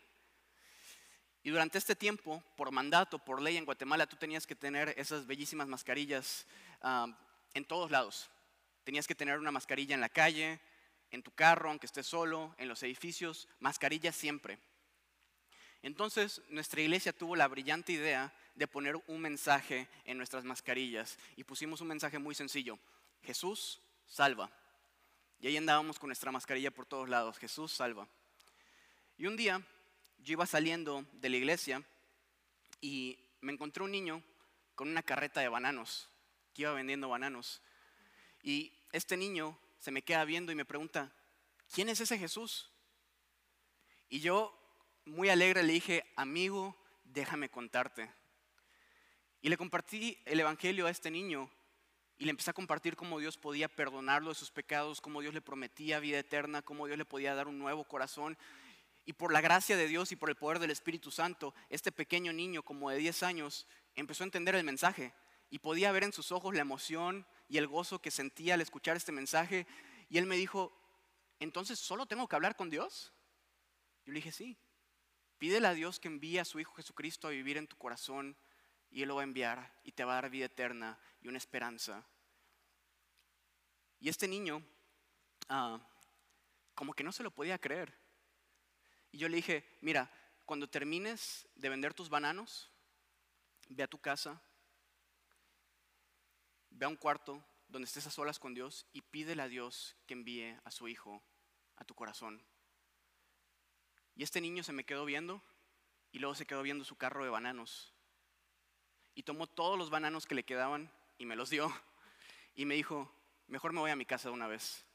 Y 1.41 1.51
durante 1.51 1.77
este 1.77 1.95
tiempo, 1.95 2.43
por 2.57 2.71
mandato, 2.71 3.17
por 3.17 3.41
ley 3.41 3.55
en 3.55 3.63
Guatemala, 3.63 4.07
tú 4.07 4.17
tenías 4.17 4.45
que 4.45 4.55
tener 4.55 4.93
esas 4.97 5.25
bellísimas 5.25 5.69
mascarillas 5.69 6.45
ah, 6.81 7.07
en 7.53 7.63
todos 7.63 7.89
lados. 7.91 8.29
Tenías 8.83 9.07
que 9.07 9.15
tener 9.15 9.39
una 9.39 9.51
mascarilla 9.51 9.95
en 9.95 10.01
la 10.01 10.09
calle, 10.09 10.59
en 11.11 11.23
tu 11.23 11.31
carro, 11.31 11.69
aunque 11.69 11.85
estés 11.85 12.07
solo, 12.07 12.53
en 12.57 12.67
los 12.67 12.83
edificios, 12.83 13.47
mascarilla 13.59 14.11
siempre. 14.11 14.59
Entonces, 15.85 16.41
nuestra 16.49 16.81
iglesia 16.81 17.13
tuvo 17.13 17.35
la 17.35 17.47
brillante 17.47 17.91
idea 17.91 18.33
de 18.55 18.65
poner 18.65 18.99
un 19.05 19.21
mensaje 19.21 19.87
en 20.05 20.17
nuestras 20.17 20.43
mascarillas 20.43 21.19
y 21.35 21.43
pusimos 21.43 21.79
un 21.79 21.89
mensaje 21.89 22.17
muy 22.17 22.33
sencillo. 22.33 22.79
Jesús 23.21 23.79
salva. 24.07 24.49
Y 25.39 25.45
ahí 25.45 25.57
andábamos 25.57 25.99
con 25.99 26.07
nuestra 26.07 26.31
mascarilla 26.31 26.71
por 26.71 26.87
todos 26.87 27.07
lados. 27.07 27.37
Jesús 27.37 27.71
salva. 27.71 28.07
Y 29.19 29.27
un 29.27 29.37
día 29.37 29.61
yo 30.17 30.31
iba 30.31 30.47
saliendo 30.47 31.05
de 31.13 31.29
la 31.29 31.37
iglesia 31.37 31.83
y 32.81 33.19
me 33.41 33.53
encontré 33.53 33.83
un 33.83 33.91
niño 33.91 34.23
con 34.73 34.89
una 34.89 35.03
carreta 35.03 35.41
de 35.41 35.49
bananos 35.49 36.09
que 36.55 36.63
iba 36.63 36.73
vendiendo 36.73 37.09
bananos. 37.09 37.61
Y 38.41 38.73
este 38.91 39.17
niño 39.17 39.55
se 39.77 39.91
me 39.91 40.01
queda 40.01 40.25
viendo 40.25 40.51
y 40.51 40.55
me 40.55 40.65
pregunta, 40.65 41.11
¿quién 41.71 41.89
es 41.89 41.99
ese 41.99 42.17
Jesús? 42.17 42.71
Y 44.09 44.19
yo, 44.21 44.64
muy 45.05 45.29
alegre, 45.29 45.63
le 45.63 45.73
dije, 45.73 46.03
amigo, 46.15 46.75
déjame 47.03 47.49
contarte. 47.49 48.11
Y 49.41 49.49
le 49.49 49.57
compartí 49.57 50.17
el 50.25 50.39
Evangelio 50.39 50.87
a 50.87 50.89
este 50.89 51.11
niño 51.11 51.49
y 52.17 52.25
le 52.25 52.31
empecé 52.31 52.49
a 52.49 52.53
compartir 52.53 52.95
cómo 52.95 53.19
Dios 53.19 53.37
podía 53.37 53.67
perdonarlo 53.67 54.29
de 54.29 54.35
sus 54.35 54.49
pecados, 54.49 55.01
cómo 55.01 55.21
Dios 55.21 55.33
le 55.33 55.41
prometía 55.41 55.99
vida 55.99 56.19
eterna, 56.19 56.61
cómo 56.61 56.87
Dios 56.87 56.97
le 56.97 57.05
podía 57.05 57.35
dar 57.35 57.47
un 57.47 57.59
nuevo 57.59 57.83
corazón. 57.83 58.37
Y 59.05 59.13
por 59.13 59.31
la 59.31 59.41
gracia 59.41 59.77
de 59.77 59.87
Dios 59.87 60.11
y 60.11 60.15
por 60.15 60.29
el 60.29 60.35
poder 60.35 60.59
del 60.59 60.71
Espíritu 60.71 61.11
Santo, 61.11 61.53
este 61.69 61.91
pequeño 61.91 62.33
niño 62.33 62.63
como 62.63 62.89
de 62.89 62.97
10 62.97 63.23
años 63.23 63.67
empezó 63.95 64.23
a 64.23 64.25
entender 64.25 64.55
el 64.55 64.63
mensaje 64.63 65.13
y 65.51 65.59
podía 65.59 65.91
ver 65.91 66.03
en 66.03 66.13
sus 66.13 66.31
ojos 66.31 66.55
la 66.55 66.61
emoción 66.61 67.27
y 67.47 67.57
el 67.57 67.67
gozo 67.67 68.01
que 68.01 68.09
sentía 68.09 68.55
al 68.55 68.61
escuchar 68.61 68.97
este 68.97 69.11
mensaje. 69.11 69.67
Y 70.09 70.17
él 70.17 70.25
me 70.25 70.37
dijo, 70.37 70.73
entonces 71.39 71.77
solo 71.77 72.07
tengo 72.07 72.27
que 72.27 72.35
hablar 72.35 72.55
con 72.55 72.69
Dios. 72.69 73.13
Yo 74.05 74.13
le 74.13 74.17
dije, 74.17 74.31
sí, 74.31 74.57
pídele 75.37 75.67
a 75.67 75.73
Dios 75.73 75.99
que 75.99 76.07
envíe 76.07 76.39
a 76.39 76.45
su 76.45 76.59
Hijo 76.59 76.73
Jesucristo 76.75 77.27
a 77.27 77.31
vivir 77.31 77.57
en 77.57 77.67
tu 77.67 77.77
corazón 77.77 78.37
y 78.89 79.01
Él 79.01 79.09
lo 79.09 79.15
va 79.15 79.21
a 79.21 79.25
enviar 79.25 79.79
y 79.83 79.91
te 79.91 80.03
va 80.03 80.13
a 80.13 80.21
dar 80.21 80.29
vida 80.29 80.45
eterna 80.45 80.99
y 81.21 81.27
una 81.27 81.37
esperanza. 81.37 82.05
Y 83.99 84.09
este 84.09 84.27
niño, 84.27 84.63
ah, 85.49 85.79
como 86.73 86.93
que 86.93 87.03
no 87.03 87.11
se 87.11 87.23
lo 87.23 87.31
podía 87.31 87.59
creer. 87.59 87.97
Y 89.11 89.17
yo 89.17 89.29
le 89.29 89.37
dije, 89.37 89.77
mira, 89.81 90.11
cuando 90.45 90.69
termines 90.69 91.47
de 91.55 91.69
vender 91.69 91.93
tus 91.93 92.09
bananos, 92.09 92.69
ve 93.69 93.83
a 93.83 93.87
tu 93.87 93.97
casa, 93.97 94.41
ve 96.69 96.85
a 96.85 96.89
un 96.89 96.97
cuarto 96.97 97.43
donde 97.67 97.87
estés 97.87 98.07
a 98.07 98.11
solas 98.11 98.39
con 98.39 98.53
Dios 98.53 98.85
y 98.93 99.01
pídele 99.01 99.41
a 99.41 99.47
Dios 99.47 99.95
que 100.05 100.13
envíe 100.13 100.59
a 100.63 100.71
su 100.71 100.87
hijo 100.87 101.23
a 101.75 101.83
tu 101.83 101.95
corazón. 101.95 102.45
Y 104.15 104.23
este 104.23 104.41
niño 104.41 104.63
se 104.63 104.73
me 104.73 104.85
quedó 104.85 105.05
viendo 105.05 105.41
y 106.11 106.19
luego 106.19 106.35
se 106.35 106.45
quedó 106.45 106.61
viendo 106.61 106.85
su 106.85 106.97
carro 106.97 107.23
de 107.23 107.29
bananos. 107.29 107.93
Y 109.13 109.23
tomó 109.23 109.47
todos 109.47 109.77
los 109.77 109.89
bananos 109.89 110.25
que 110.25 110.35
le 110.35 110.43
quedaban 110.43 110.91
y 111.17 111.25
me 111.25 111.35
los 111.35 111.49
dio. 111.49 111.71
Y 112.55 112.65
me 112.65 112.75
dijo, 112.75 113.11
mejor 113.47 113.73
me 113.73 113.79
voy 113.79 113.91
a 113.91 113.95
mi 113.95 114.05
casa 114.05 114.29
de 114.29 114.33
una 114.33 114.47
vez. 114.47 114.85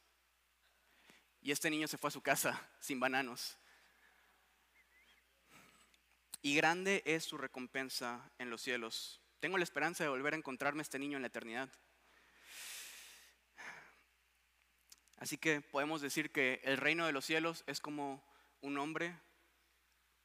Y 1.42 1.52
este 1.52 1.70
niño 1.70 1.86
se 1.88 1.98
fue 1.98 2.08
a 2.08 2.12
su 2.12 2.22
casa 2.22 2.68
sin 2.80 3.00
bananos. 3.00 3.58
y 6.42 6.54
grande 6.54 7.02
es 7.04 7.24
su 7.24 7.36
recompensa 7.36 8.30
en 8.38 8.50
los 8.50 8.62
cielos. 8.62 9.20
Tengo 9.40 9.58
la 9.58 9.64
esperanza 9.64 10.04
de 10.04 10.10
volver 10.10 10.34
a 10.34 10.36
encontrarme 10.36 10.80
a 10.80 10.82
este 10.82 10.98
niño 10.98 11.16
en 11.16 11.22
la 11.22 11.28
eternidad. 11.28 11.68
Así 15.16 15.36
que 15.36 15.60
podemos 15.60 16.00
decir 16.00 16.32
que 16.32 16.60
el 16.64 16.78
reino 16.78 17.04
de 17.06 17.12
los 17.12 17.26
cielos 17.26 17.62
es 17.66 17.80
como 17.80 18.24
un 18.60 18.78
hombre 18.78 19.18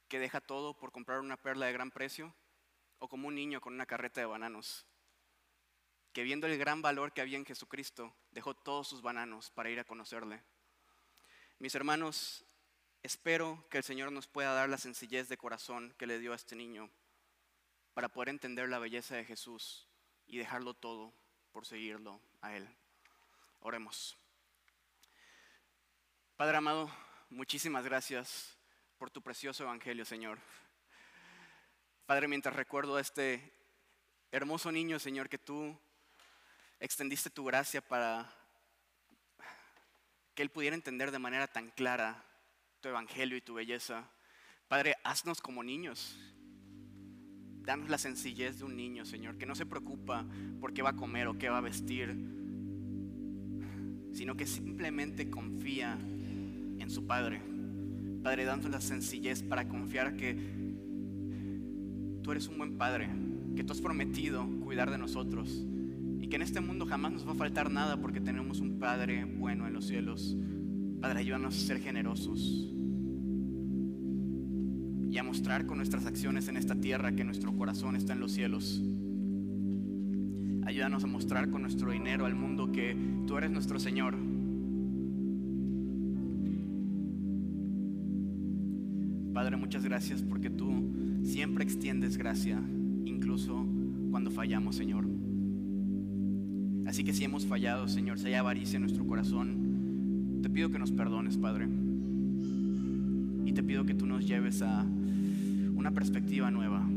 que 0.08 0.18
deja 0.18 0.40
todo 0.40 0.74
por 0.74 0.92
comprar 0.92 1.20
una 1.20 1.36
perla 1.36 1.66
de 1.66 1.72
gran 1.72 1.90
precio 1.90 2.34
o 2.98 3.08
como 3.08 3.28
un 3.28 3.34
niño 3.34 3.60
con 3.60 3.74
una 3.74 3.86
carreta 3.86 4.20
de 4.20 4.26
bananos 4.26 4.86
que 6.16 6.22
viendo 6.22 6.46
el 6.46 6.56
gran 6.56 6.80
valor 6.80 7.12
que 7.12 7.20
había 7.20 7.36
en 7.36 7.44
Jesucristo, 7.44 8.10
dejó 8.30 8.54
todos 8.54 8.88
sus 8.88 9.02
bananos 9.02 9.50
para 9.50 9.68
ir 9.68 9.78
a 9.78 9.84
conocerle. 9.84 10.42
Mis 11.58 11.74
hermanos, 11.74 12.42
espero 13.02 13.66
que 13.68 13.76
el 13.76 13.84
Señor 13.84 14.10
nos 14.10 14.26
pueda 14.26 14.54
dar 14.54 14.70
la 14.70 14.78
sencillez 14.78 15.28
de 15.28 15.36
corazón 15.36 15.94
que 15.98 16.06
le 16.06 16.18
dio 16.18 16.32
a 16.32 16.36
este 16.36 16.56
niño 16.56 16.88
para 17.92 18.08
poder 18.08 18.30
entender 18.30 18.66
la 18.70 18.78
belleza 18.78 19.14
de 19.14 19.26
Jesús 19.26 19.86
y 20.26 20.38
dejarlo 20.38 20.72
todo 20.72 21.12
por 21.52 21.66
seguirlo 21.66 22.18
a 22.40 22.56
Él. 22.56 22.66
Oremos. 23.60 24.16
Padre 26.38 26.56
amado, 26.56 26.90
muchísimas 27.30 27.84
gracias 27.84 28.56
por 28.98 29.10
tu 29.10 29.22
precioso 29.22 29.64
evangelio, 29.64 30.04
Señor. 30.04 30.38
Padre, 32.06 32.28
mientras 32.28 32.54
recuerdo 32.54 32.96
a 32.96 33.00
este 33.00 33.52
hermoso 34.30 34.70
niño, 34.70 34.98
Señor, 34.98 35.28
que 35.28 35.38
tú 35.38 35.76
extendiste 36.78 37.30
tu 37.30 37.44
gracia 37.44 37.80
para 37.80 38.32
que 40.34 40.42
Él 40.42 40.50
pudiera 40.50 40.76
entender 40.76 41.10
de 41.10 41.18
manera 41.18 41.46
tan 41.46 41.70
clara 41.70 42.24
tu 42.80 42.88
evangelio 42.88 43.36
y 43.36 43.40
tu 43.40 43.54
belleza. 43.54 44.08
Padre, 44.68 44.96
haznos 45.02 45.40
como 45.40 45.64
niños. 45.64 46.18
Danos 47.62 47.88
la 47.88 47.98
sencillez 47.98 48.58
de 48.58 48.64
un 48.64 48.76
niño, 48.76 49.04
Señor, 49.04 49.38
que 49.38 49.46
no 49.46 49.56
se 49.56 49.66
preocupa 49.66 50.24
por 50.60 50.72
qué 50.72 50.82
va 50.82 50.90
a 50.90 50.96
comer 50.96 51.26
o 51.26 51.36
qué 51.36 51.48
va 51.48 51.58
a 51.58 51.62
vestir, 51.62 52.10
sino 54.14 54.36
que 54.36 54.46
simplemente 54.46 55.28
confía 55.28 55.98
en 56.78 56.90
su 56.90 57.06
Padre. 57.06 57.40
Padre, 58.22 58.44
danos 58.44 58.68
la 58.70 58.80
sencillez 58.80 59.42
para 59.42 59.68
confiar 59.68 60.16
que 60.16 60.36
tú 62.22 62.32
eres 62.32 62.48
un 62.48 62.58
buen 62.58 62.76
Padre, 62.76 63.08
que 63.54 63.62
tú 63.62 63.72
has 63.72 63.80
prometido 63.80 64.46
cuidar 64.60 64.90
de 64.90 64.98
nosotros 64.98 65.64
y 66.20 66.28
que 66.28 66.36
en 66.36 66.42
este 66.42 66.60
mundo 66.60 66.86
jamás 66.86 67.12
nos 67.12 67.26
va 67.26 67.32
a 67.32 67.36
faltar 67.36 67.70
nada 67.70 68.00
porque 68.00 68.20
tenemos 68.20 68.60
un 68.60 68.78
Padre 68.78 69.24
bueno 69.24 69.66
en 69.66 69.72
los 69.72 69.86
cielos. 69.86 70.36
Padre, 71.00 71.20
ayúdanos 71.20 71.56
a 71.56 71.66
ser 71.66 71.78
generosos 71.80 72.72
y 75.08 75.18
a 75.18 75.22
mostrar 75.22 75.66
con 75.66 75.76
nuestras 75.78 76.04
acciones 76.06 76.48
en 76.48 76.56
esta 76.56 76.74
tierra 76.74 77.12
que 77.12 77.24
nuestro 77.24 77.56
corazón 77.56 77.96
está 77.96 78.12
en 78.12 78.20
los 78.20 78.32
cielos. 78.32 78.82
Ayúdanos 80.66 81.04
a 81.04 81.06
mostrar 81.06 81.48
con 81.48 81.62
nuestro 81.62 81.92
dinero 81.92 82.26
al 82.26 82.34
mundo 82.34 82.72
que 82.72 82.96
tú 83.26 83.38
eres 83.38 83.52
nuestro 83.52 83.78
Señor. 83.78 84.16
Muchas 89.66 89.82
gracias 89.82 90.22
porque 90.22 90.48
tú 90.48 90.70
siempre 91.24 91.64
extiendes 91.64 92.16
gracia, 92.16 92.62
incluso 93.04 93.66
cuando 94.12 94.30
fallamos, 94.30 94.76
Señor. 94.76 95.08
Así 96.86 97.02
que 97.02 97.12
si 97.12 97.24
hemos 97.24 97.44
fallado, 97.44 97.88
Señor, 97.88 98.20
si 98.20 98.28
hay 98.28 98.34
avaricia 98.34 98.76
en 98.76 98.82
nuestro 98.82 99.04
corazón, 99.04 100.38
te 100.40 100.48
pido 100.48 100.70
que 100.70 100.78
nos 100.78 100.92
perdones, 100.92 101.36
Padre. 101.36 101.66
Y 103.44 103.52
te 103.54 103.64
pido 103.64 103.84
que 103.84 103.94
tú 103.94 104.06
nos 104.06 104.24
lleves 104.24 104.62
a 104.62 104.86
una 105.74 105.90
perspectiva 105.90 106.48
nueva. 106.52 106.88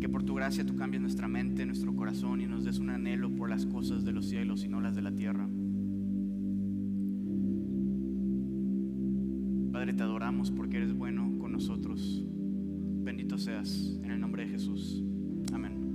Que 0.00 0.08
por 0.08 0.22
tu 0.22 0.32
gracia 0.32 0.64
tú 0.64 0.76
cambies 0.76 1.02
nuestra 1.02 1.28
mente, 1.28 1.66
nuestro 1.66 1.94
corazón 1.94 2.40
y 2.40 2.46
nos 2.46 2.64
des 2.64 2.78
un 2.78 2.88
anhelo 2.88 3.28
por 3.28 3.50
las 3.50 3.66
cosas 3.66 4.02
de 4.02 4.12
los 4.12 4.24
cielos 4.24 4.64
y 4.64 4.68
no 4.68 4.80
las 4.80 4.96
de 4.96 5.02
la 5.02 5.12
tierra. 5.12 5.46
Padre, 9.72 9.92
te 9.92 10.02
adoramos 10.02 10.50
porque 10.50 10.78
eres 10.78 10.94
bueno 10.94 11.25
nosotros. 11.56 12.22
Bendito 13.02 13.38
seas, 13.38 13.98
en 14.02 14.10
el 14.10 14.20
nombre 14.20 14.44
de 14.44 14.50
Jesús. 14.50 15.02
Amén. 15.54 15.85